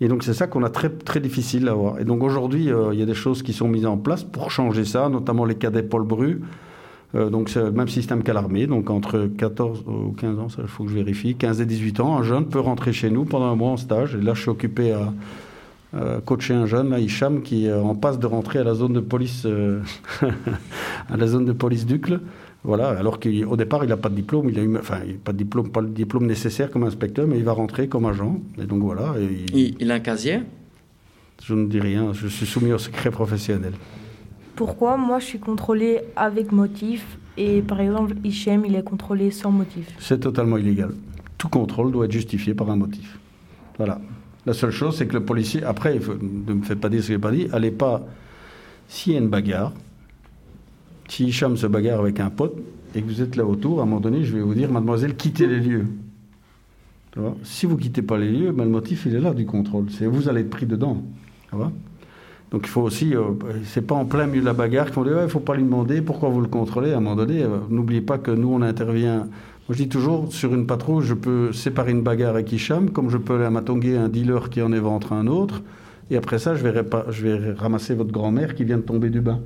Et 0.00 0.08
donc 0.08 0.24
c'est 0.24 0.34
ça 0.34 0.46
qu'on 0.46 0.62
a 0.62 0.70
très, 0.70 0.88
très 0.88 1.20
difficile 1.20 1.68
à 1.68 1.74
voir. 1.74 1.98
Et 2.00 2.04
donc 2.04 2.22
aujourd'hui, 2.22 2.72
euh, 2.72 2.94
il 2.94 2.98
y 2.98 3.02
a 3.02 3.06
des 3.06 3.14
choses 3.14 3.42
qui 3.42 3.52
sont 3.52 3.68
mises 3.68 3.86
en 3.86 3.98
place 3.98 4.24
pour 4.24 4.50
changer 4.50 4.84
ça, 4.84 5.08
notamment 5.08 5.44
les 5.44 5.56
cadets 5.56 5.82
Paul 5.82 6.04
Bru. 6.04 6.40
Euh, 7.14 7.28
donc 7.28 7.50
c'est 7.50 7.62
le 7.62 7.72
même 7.72 7.88
système 7.88 8.22
qu'à 8.22 8.32
l'armée. 8.32 8.66
Donc 8.66 8.88
entre 8.88 9.28
14 9.36 9.84
ou 9.86 10.12
15 10.12 10.38
ans, 10.38 10.46
il 10.58 10.66
faut 10.66 10.84
que 10.84 10.90
je 10.90 10.94
vérifie, 10.94 11.34
15 11.34 11.60
et 11.60 11.66
18 11.66 12.00
ans, 12.00 12.16
un 12.16 12.22
jeune 12.22 12.46
peut 12.46 12.60
rentrer 12.60 12.92
chez 12.92 13.10
nous 13.10 13.24
pendant 13.24 13.46
un 13.46 13.56
mois 13.56 13.70
en 13.70 13.76
stage. 13.76 14.14
Et 14.14 14.20
là, 14.22 14.32
je 14.32 14.40
suis 14.40 14.50
occupé 14.50 14.92
à, 14.92 15.12
coacher 16.24 16.54
un 16.54 16.66
jeune, 16.66 16.90
là, 16.90 17.00
Hicham, 17.00 17.42
qui 17.42 17.70
en 17.70 17.96
passe 17.96 18.20
de 18.20 18.26
rentrer 18.26 18.60
à 18.60 18.64
la 18.64 18.74
zone 18.74 18.92
de 18.92 19.00
police, 19.00 19.42
euh, 19.44 19.80
à 21.10 21.16
la 21.16 21.26
zone 21.26 21.44
de 21.44 21.52
police 21.52 21.84
d'Ucle. 21.84 22.20
Voilà, 22.62 22.90
alors 22.90 23.18
qu'au 23.18 23.56
départ, 23.56 23.84
il 23.84 23.88
n'a 23.88 23.96
pas 23.96 24.10
de 24.10 24.14
diplôme, 24.14 24.50
il 24.50 24.58
a 24.58 24.62
eu, 24.62 24.76
enfin, 24.76 25.00
pas 25.24 25.32
de 25.32 25.38
diplôme, 25.38 25.70
pas 25.70 25.80
le 25.80 25.88
diplôme 25.88 26.26
nécessaire 26.26 26.70
comme 26.70 26.84
inspecteur, 26.84 27.26
mais 27.26 27.38
il 27.38 27.44
va 27.44 27.52
rentrer 27.52 27.88
comme 27.88 28.04
agent. 28.04 28.38
Et 28.60 28.66
donc 28.66 28.82
voilà. 28.82 29.14
il, 29.54 29.90
a 29.90 29.94
un 29.94 30.00
casier? 30.00 30.40
Je 31.42 31.54
ne 31.54 31.66
dis 31.66 31.80
rien, 31.80 32.12
je 32.12 32.28
suis 32.28 32.44
soumis 32.44 32.72
au 32.72 32.78
secret 32.78 33.10
professionnel. 33.10 33.72
Pourquoi? 34.56 34.98
Moi 34.98 35.20
je 35.20 35.24
suis 35.24 35.38
contrôlé 35.38 36.00
avec 36.16 36.52
motif 36.52 37.16
et 37.38 37.62
par 37.62 37.80
exemple 37.80 38.14
Hichem 38.24 38.66
il 38.66 38.74
est 38.74 38.82
contrôlé 38.82 39.30
sans 39.30 39.50
motif 39.50 39.86
C'est 39.98 40.20
totalement 40.20 40.58
illégal. 40.58 40.90
Tout 41.38 41.48
contrôle 41.48 41.92
doit 41.92 42.04
être 42.04 42.12
justifié 42.12 42.52
par 42.52 42.68
un 42.68 42.76
motif. 42.76 43.18
Voilà. 43.78 43.98
La 44.44 44.52
seule 44.52 44.70
chose, 44.70 44.96
c'est 44.96 45.06
que 45.06 45.14
le 45.14 45.24
policier, 45.24 45.64
après, 45.64 45.98
ne 45.98 46.52
me 46.52 46.62
faites 46.62 46.80
pas 46.80 46.90
dire 46.90 47.00
ce 47.00 47.06
qu'il 47.06 47.16
n'a 47.16 47.20
pas 47.20 47.30
dit, 47.30 47.48
allez 47.52 47.70
pas, 47.70 48.02
s'il 48.88 49.14
y 49.14 49.16
a 49.16 49.18
une 49.18 49.28
bagarre, 49.28 49.72
si 51.10 51.26
Hicham 51.26 51.56
se 51.56 51.66
bagarre 51.66 52.00
avec 52.00 52.20
un 52.20 52.30
pote 52.30 52.56
et 52.94 53.02
que 53.02 53.06
vous 53.06 53.20
êtes 53.20 53.36
là 53.36 53.44
autour, 53.44 53.80
à 53.80 53.82
un 53.82 53.86
moment 53.86 54.00
donné, 54.00 54.24
je 54.24 54.34
vais 54.34 54.42
vous 54.42 54.54
dire, 54.54 54.70
mademoiselle, 54.70 55.16
quittez 55.16 55.46
les 55.46 55.58
lieux. 55.58 55.86
si 57.42 57.66
vous 57.66 57.76
quittez 57.76 58.02
pas 58.02 58.16
les 58.16 58.30
lieux, 58.30 58.52
ben, 58.52 58.64
le 58.64 58.70
motif, 58.70 59.06
il 59.06 59.14
est 59.14 59.20
là 59.20 59.34
du 59.34 59.44
contrôle. 59.44 59.86
C'est 59.90 60.06
vous 60.06 60.28
allez 60.28 60.42
être 60.42 60.50
pris 60.50 60.66
dedans. 60.66 61.02
donc 61.52 62.62
il 62.62 62.68
faut 62.68 62.82
aussi, 62.82 63.14
euh, 63.14 63.22
c'est 63.64 63.86
pas 63.86 63.94
en 63.94 64.04
plein 64.04 64.26
milieu 64.26 64.40
de 64.40 64.46
la 64.46 64.52
bagarre 64.52 64.92
qu'on 64.92 65.02
dit, 65.02 65.10
il 65.10 65.16
ne 65.16 65.26
faut 65.26 65.40
pas 65.40 65.56
lui 65.56 65.64
demander 65.64 66.00
pourquoi 66.00 66.28
vous 66.28 66.40
le 66.40 66.48
contrôlez? 66.48 66.92
À 66.92 66.98
un 66.98 67.00
moment 67.00 67.16
donné, 67.16 67.42
euh, 67.42 67.58
n'oubliez 67.68 68.02
pas 68.02 68.18
que 68.18 68.30
nous, 68.30 68.52
on 68.52 68.62
intervient. 68.62 69.18
Moi, 69.18 69.28
je 69.70 69.76
dis 69.76 69.88
toujours, 69.88 70.32
sur 70.32 70.54
une 70.54 70.66
patrouille, 70.66 71.04
je 71.04 71.14
peux 71.14 71.52
séparer 71.52 71.90
une 71.90 72.02
bagarre 72.02 72.30
avec 72.30 72.52
Hicham, 72.52 72.90
comme 72.90 73.10
je 73.10 73.18
peux 73.18 73.34
aller 73.34 73.44
à 73.44 73.50
Matonguer 73.50 73.96
un 73.96 74.08
dealer 74.08 74.48
qui 74.48 74.62
en 74.62 74.72
évente 74.72 75.10
un 75.10 75.26
autre. 75.26 75.62
Et 76.10 76.16
après 76.16 76.38
ça, 76.38 76.54
je 76.54 76.66
vais 76.66 77.52
ramasser 77.54 77.94
votre 77.94 78.10
grand-mère 78.10 78.54
qui 78.54 78.64
vient 78.64 78.78
de 78.78 78.82
tomber 78.82 79.10
du 79.10 79.20
bain 79.20 79.40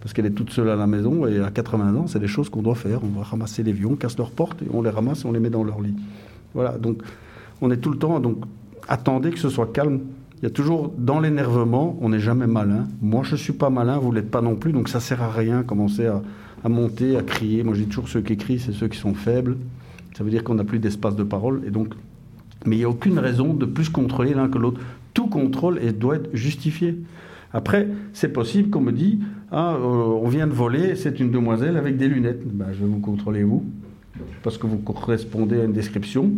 parce 0.00 0.12
qu'elle 0.12 0.26
est 0.26 0.30
toute 0.30 0.50
seule 0.50 0.68
à 0.68 0.76
la 0.76 0.86
maison 0.86 1.26
et 1.26 1.40
à 1.40 1.50
80 1.50 1.96
ans, 1.96 2.06
c'est 2.06 2.18
des 2.18 2.28
choses 2.28 2.48
qu'on 2.48 2.62
doit 2.62 2.74
faire. 2.74 3.00
On 3.02 3.18
va 3.18 3.24
ramasser 3.24 3.62
les 3.62 3.72
vieux, 3.72 3.86
on 3.86 3.96
casse 3.96 4.16
leurs 4.18 4.30
portes 4.30 4.62
on 4.72 4.82
les 4.82 4.90
ramasse 4.90 5.24
et 5.24 5.26
on 5.26 5.32
les 5.32 5.40
met 5.40 5.50
dans 5.50 5.64
leur 5.64 5.80
lit. 5.80 5.94
Voilà, 6.54 6.78
donc 6.78 7.02
on 7.60 7.70
est 7.70 7.78
tout 7.78 7.90
le 7.90 7.98
temps, 7.98 8.20
donc 8.20 8.44
attendez 8.88 9.30
que 9.30 9.38
ce 9.38 9.48
soit 9.48 9.72
calme. 9.72 10.00
Il 10.38 10.42
y 10.42 10.46
a 10.46 10.50
toujours 10.50 10.92
dans 10.98 11.18
l'énervement, 11.18 11.96
on 12.00 12.10
n'est 12.10 12.20
jamais 12.20 12.46
malin. 12.46 12.86
Moi, 13.00 13.22
je 13.24 13.32
ne 13.32 13.36
suis 13.36 13.54
pas 13.54 13.70
malin, 13.70 13.98
vous 13.98 14.10
ne 14.10 14.16
l'êtes 14.16 14.30
pas 14.30 14.42
non 14.42 14.54
plus, 14.54 14.72
donc 14.72 14.88
ça 14.88 15.00
sert 15.00 15.22
à 15.22 15.30
rien 15.30 15.62
commencer 15.62 16.06
à, 16.06 16.68
monter, 16.68 17.16
à 17.16 17.22
crier. 17.22 17.62
Moi, 17.62 17.74
dis 17.74 17.86
toujours 17.86 18.08
ceux 18.08 18.20
qui 18.20 18.36
crient, 18.36 18.58
c'est 18.58 18.72
ceux 18.72 18.88
qui 18.88 18.98
sont 18.98 19.14
faibles. 19.14 19.56
Ça 20.16 20.24
veut 20.24 20.30
dire 20.30 20.44
qu'on 20.44 20.54
n'a 20.54 20.64
plus 20.64 20.78
d'espace 20.78 21.16
de 21.16 21.22
parole 21.22 21.62
et 21.66 21.70
donc. 21.70 21.94
Mais 22.66 22.76
il 22.76 22.78
n'y 22.80 22.84
a 22.84 22.90
aucune 22.90 23.18
raison 23.18 23.54
de 23.54 23.64
plus 23.64 23.88
contrôler 23.88 24.34
l'un 24.34 24.48
que 24.48 24.58
l'autre. 24.58 24.80
Tout 25.14 25.28
contrôle 25.28 25.78
et 25.82 25.92
doit 25.92 26.16
être 26.16 26.28
justifié. 26.34 26.98
Après, 27.52 27.88
c'est 28.12 28.28
possible 28.28 28.70
qu'on 28.70 28.80
me 28.80 28.92
dit 28.92 29.20
ah, 29.58 29.74
euh, 29.74 29.80
on 29.80 30.28
vient 30.28 30.46
de 30.46 30.52
voler, 30.52 30.96
c'est 30.96 31.18
une 31.18 31.30
demoiselle 31.30 31.78
avec 31.78 31.96
des 31.96 32.08
lunettes. 32.08 32.46
Ben, 32.46 32.66
je 32.74 32.80
vais 32.80 32.86
vous 32.86 33.00
contrôler, 33.00 33.42
vous, 33.42 33.64
parce 34.42 34.58
que 34.58 34.66
vous 34.66 34.76
correspondez 34.76 35.58
à 35.58 35.64
une 35.64 35.72
description. 35.72 36.30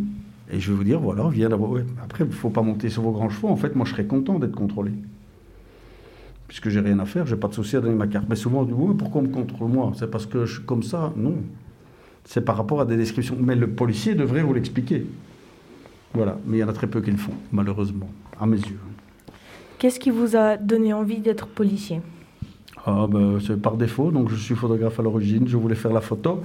Et 0.53 0.61
je 0.61 0.71
vais 0.71 0.77
vous 0.77 0.85
dire 0.85 1.01
voilà, 1.01 1.27
on 1.27 1.29
vient 1.29 1.49
d'avoir. 1.49 1.83
Après, 2.01 2.23
il 2.23 2.29
ne 2.29 2.33
faut 2.33 2.51
pas 2.51 2.63
monter 2.63 2.89
sur 2.91 3.03
vos 3.03 3.11
grands 3.11 3.29
chevaux. 3.29 3.49
En 3.49 3.57
fait, 3.57 3.75
moi, 3.75 3.85
je 3.87 3.91
serais 3.91 4.05
content 4.05 4.39
d'être 4.39 4.55
contrôlé. 4.55 4.93
Puisque 6.47 6.69
j'ai 6.69 6.79
rien 6.79 7.01
à 7.01 7.07
faire, 7.07 7.27
j'ai 7.27 7.35
pas 7.35 7.49
de 7.49 7.55
souci 7.55 7.75
à 7.75 7.81
donner 7.81 7.97
ma 7.97 8.07
carte. 8.07 8.27
Mais 8.31 8.37
souvent, 8.37 8.61
on 8.61 8.65
dit 8.65 8.73
oui, 8.73 8.95
pourquoi 8.97 9.21
on 9.21 9.25
me 9.25 9.33
contrôle 9.33 9.69
moi? 9.69 9.91
C'est 9.99 10.09
parce 10.09 10.27
que 10.27 10.47
je 10.47 10.55
suis 10.59 10.63
comme 10.63 10.85
ça 10.85 11.13
Non. 11.17 11.35
C'est 12.25 12.45
par 12.45 12.57
rapport 12.57 12.81
à 12.81 12.85
des 12.85 12.97
descriptions. 12.97 13.37
Mais 13.41 13.57
le 13.57 13.67
policier 13.67 14.15
devrait 14.15 14.43
vous 14.45 14.55
l'expliquer. 14.55 15.05
Voilà. 16.15 16.39
Mais 16.47 16.59
il 16.59 16.61
y 16.61 16.65
en 16.65 16.69
a 16.69 16.73
très 16.73 16.87
peu 16.87 17.01
qui 17.01 17.11
le 17.11 17.17
font, 17.17 17.35
malheureusement, 17.51 18.09
à 18.39 18.47
mes 18.47 18.59
yeux. 18.59 18.79
Qu'est-ce 19.81 19.99
qui 19.99 20.11
vous 20.11 20.37
a 20.37 20.57
donné 20.57 20.93
envie 20.93 21.19
d'être 21.19 21.49
policier? 21.49 22.01
Ah, 22.87 23.07
ben, 23.09 23.39
C'est 23.45 23.61
par 23.61 23.77
défaut, 23.77 24.11
donc 24.11 24.31
je 24.31 24.37
suis 24.37 24.55
photographe 24.55 24.99
à 25.01 25.03
l'origine, 25.03 25.47
je 25.47 25.57
voulais 25.57 25.75
faire 25.75 25.93
la 25.93 26.01
photo. 26.01 26.43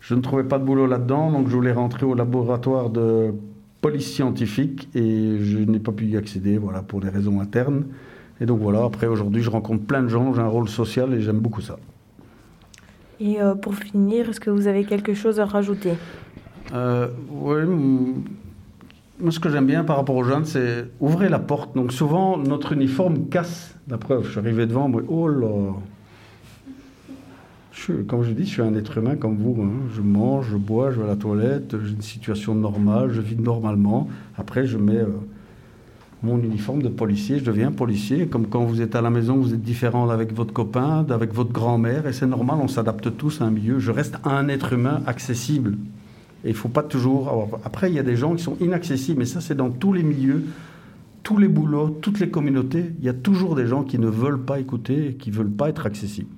Je 0.00 0.14
ne 0.14 0.20
trouvais 0.20 0.44
pas 0.44 0.58
de 0.58 0.64
boulot 0.64 0.86
là-dedans, 0.86 1.30
donc 1.30 1.48
je 1.48 1.54
voulais 1.54 1.72
rentrer 1.72 2.06
au 2.06 2.14
laboratoire 2.14 2.90
de 2.90 3.32
police 3.80 4.12
scientifique 4.12 4.88
et 4.94 5.38
je 5.40 5.58
n'ai 5.58 5.78
pas 5.78 5.92
pu 5.92 6.06
y 6.06 6.16
accéder 6.16 6.58
voilà, 6.58 6.82
pour 6.82 7.00
des 7.00 7.08
raisons 7.08 7.40
internes. 7.40 7.84
Et 8.40 8.46
donc 8.46 8.60
voilà, 8.60 8.84
après 8.84 9.06
aujourd'hui 9.06 9.42
je 9.42 9.50
rencontre 9.50 9.84
plein 9.84 10.02
de 10.02 10.08
gens, 10.08 10.32
j'ai 10.32 10.40
un 10.40 10.48
rôle 10.48 10.68
social 10.68 11.12
et 11.14 11.20
j'aime 11.20 11.38
beaucoup 11.38 11.60
ça. 11.60 11.78
Et 13.20 13.40
euh, 13.40 13.54
pour 13.54 13.74
finir, 13.74 14.30
est-ce 14.30 14.40
que 14.40 14.48
vous 14.50 14.66
avez 14.66 14.84
quelque 14.84 15.12
chose 15.12 15.40
à 15.40 15.44
rajouter? 15.44 15.92
Euh, 16.72 17.08
Oui, 17.30 17.58
moi, 19.20 19.30
ce 19.30 19.40
que 19.40 19.50
j'aime 19.50 19.66
bien 19.66 19.84
par 19.84 19.96
rapport 19.96 20.16
aux 20.16 20.24
jeunes, 20.24 20.44
c'est 20.44 20.86
ouvrir 21.00 21.30
la 21.30 21.38
porte. 21.38 21.74
Donc 21.74 21.92
souvent, 21.92 22.36
notre 22.36 22.72
uniforme 22.72 23.28
casse. 23.28 23.74
La 23.88 23.98
preuve, 23.98 24.24
je 24.24 24.30
suis 24.30 24.38
arrivé 24.38 24.66
devant, 24.66 24.88
moi, 24.88 25.02
oh 25.08 25.28
là 25.28 25.74
je, 27.72 27.92
Comme 27.92 28.22
je 28.22 28.32
dis, 28.32 28.44
je 28.44 28.50
suis 28.50 28.62
un 28.62 28.74
être 28.74 28.98
humain 28.98 29.16
comme 29.16 29.36
vous. 29.36 29.60
Hein. 29.62 29.72
Je 29.94 30.00
mange, 30.00 30.48
je 30.50 30.56
bois, 30.56 30.90
je 30.90 30.98
vais 30.98 31.04
à 31.04 31.08
la 31.08 31.16
toilette, 31.16 31.76
j'ai 31.84 31.92
une 31.92 32.02
situation 32.02 32.54
normale, 32.54 33.10
je 33.12 33.20
vis 33.20 33.36
normalement. 33.36 34.08
Après, 34.36 34.66
je 34.66 34.78
mets 34.78 34.96
euh, 34.96 35.08
mon 36.22 36.38
uniforme 36.38 36.82
de 36.82 36.88
policier, 36.88 37.38
je 37.38 37.44
deviens 37.44 37.72
policier. 37.72 38.26
Comme 38.26 38.46
quand 38.46 38.64
vous 38.64 38.80
êtes 38.80 38.94
à 38.94 39.02
la 39.02 39.10
maison, 39.10 39.36
vous 39.36 39.54
êtes 39.54 39.62
différent 39.62 40.08
avec 40.08 40.32
votre 40.34 40.52
copain, 40.52 41.06
avec 41.10 41.32
votre 41.34 41.52
grand-mère, 41.52 42.06
et 42.06 42.12
c'est 42.12 42.26
normal, 42.26 42.58
on 42.62 42.68
s'adapte 42.68 43.16
tous 43.16 43.40
à 43.40 43.44
un 43.44 43.50
milieu. 43.50 43.78
Je 43.78 43.90
reste 43.90 44.16
un 44.24 44.48
être 44.48 44.72
humain 44.72 45.02
accessible. 45.06 45.76
Et 46.44 46.48
il 46.48 46.52
ne 46.52 46.56
faut 46.56 46.68
pas 46.68 46.82
toujours. 46.82 47.60
après, 47.64 47.90
il 47.90 47.94
y 47.94 47.98
a 47.98 48.02
des 48.02 48.16
gens 48.16 48.34
qui 48.34 48.42
sont 48.42 48.56
inaccessibles, 48.60 49.18
mais 49.18 49.26
ça, 49.26 49.40
c'est 49.40 49.54
dans 49.54 49.70
tous 49.70 49.92
les 49.92 50.02
milieux, 50.02 50.44
tous 51.22 51.36
les 51.36 51.48
boulots, 51.48 51.90
toutes 52.00 52.18
les 52.18 52.30
communautés. 52.30 52.92
Il 52.98 53.04
y 53.04 53.08
a 53.08 53.14
toujours 53.14 53.54
des 53.54 53.66
gens 53.66 53.84
qui 53.84 53.98
ne 53.98 54.08
veulent 54.08 54.42
pas 54.42 54.58
écouter 54.58 55.08
et 55.08 55.14
qui 55.14 55.30
ne 55.30 55.36
veulent 55.36 55.50
pas 55.50 55.68
être 55.68 55.86
accessibles. 55.86 56.30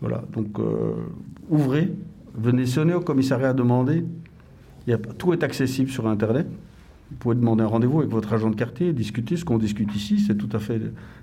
Voilà. 0.00 0.24
Donc, 0.32 0.58
euh, 0.58 0.94
ouvrez, 1.48 1.92
venez 2.34 2.66
sonner 2.66 2.94
au 2.94 3.00
commissariat 3.00 3.50
à 3.50 3.54
demander. 3.54 4.04
Il 4.86 4.90
y 4.90 4.92
a, 4.92 4.98
tout 4.98 5.32
est 5.32 5.42
accessible 5.42 5.90
sur 5.90 6.06
Internet. 6.06 6.46
Vous 7.10 7.16
pouvez 7.16 7.36
demander 7.36 7.62
un 7.62 7.68
rendez-vous 7.68 8.00
avec 8.00 8.10
votre 8.10 8.32
agent 8.32 8.50
de 8.50 8.56
quartier, 8.56 8.92
discuter. 8.92 9.36
Ce 9.36 9.44
qu'on 9.44 9.58
discute 9.58 9.94
ici, 9.94 10.18
c'est 10.18 10.36
tout 10.36 10.48
à 10.52 10.58
fait 10.58 10.80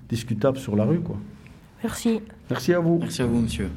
discutable 0.08 0.58
sur 0.58 0.76
la 0.76 0.84
rue. 0.84 1.00
Quoi. 1.00 1.16
Merci. 1.82 2.20
Merci 2.48 2.72
à 2.72 2.78
vous. 2.78 2.98
Merci 2.98 3.22
à 3.22 3.26
vous, 3.26 3.40
monsieur. 3.40 3.68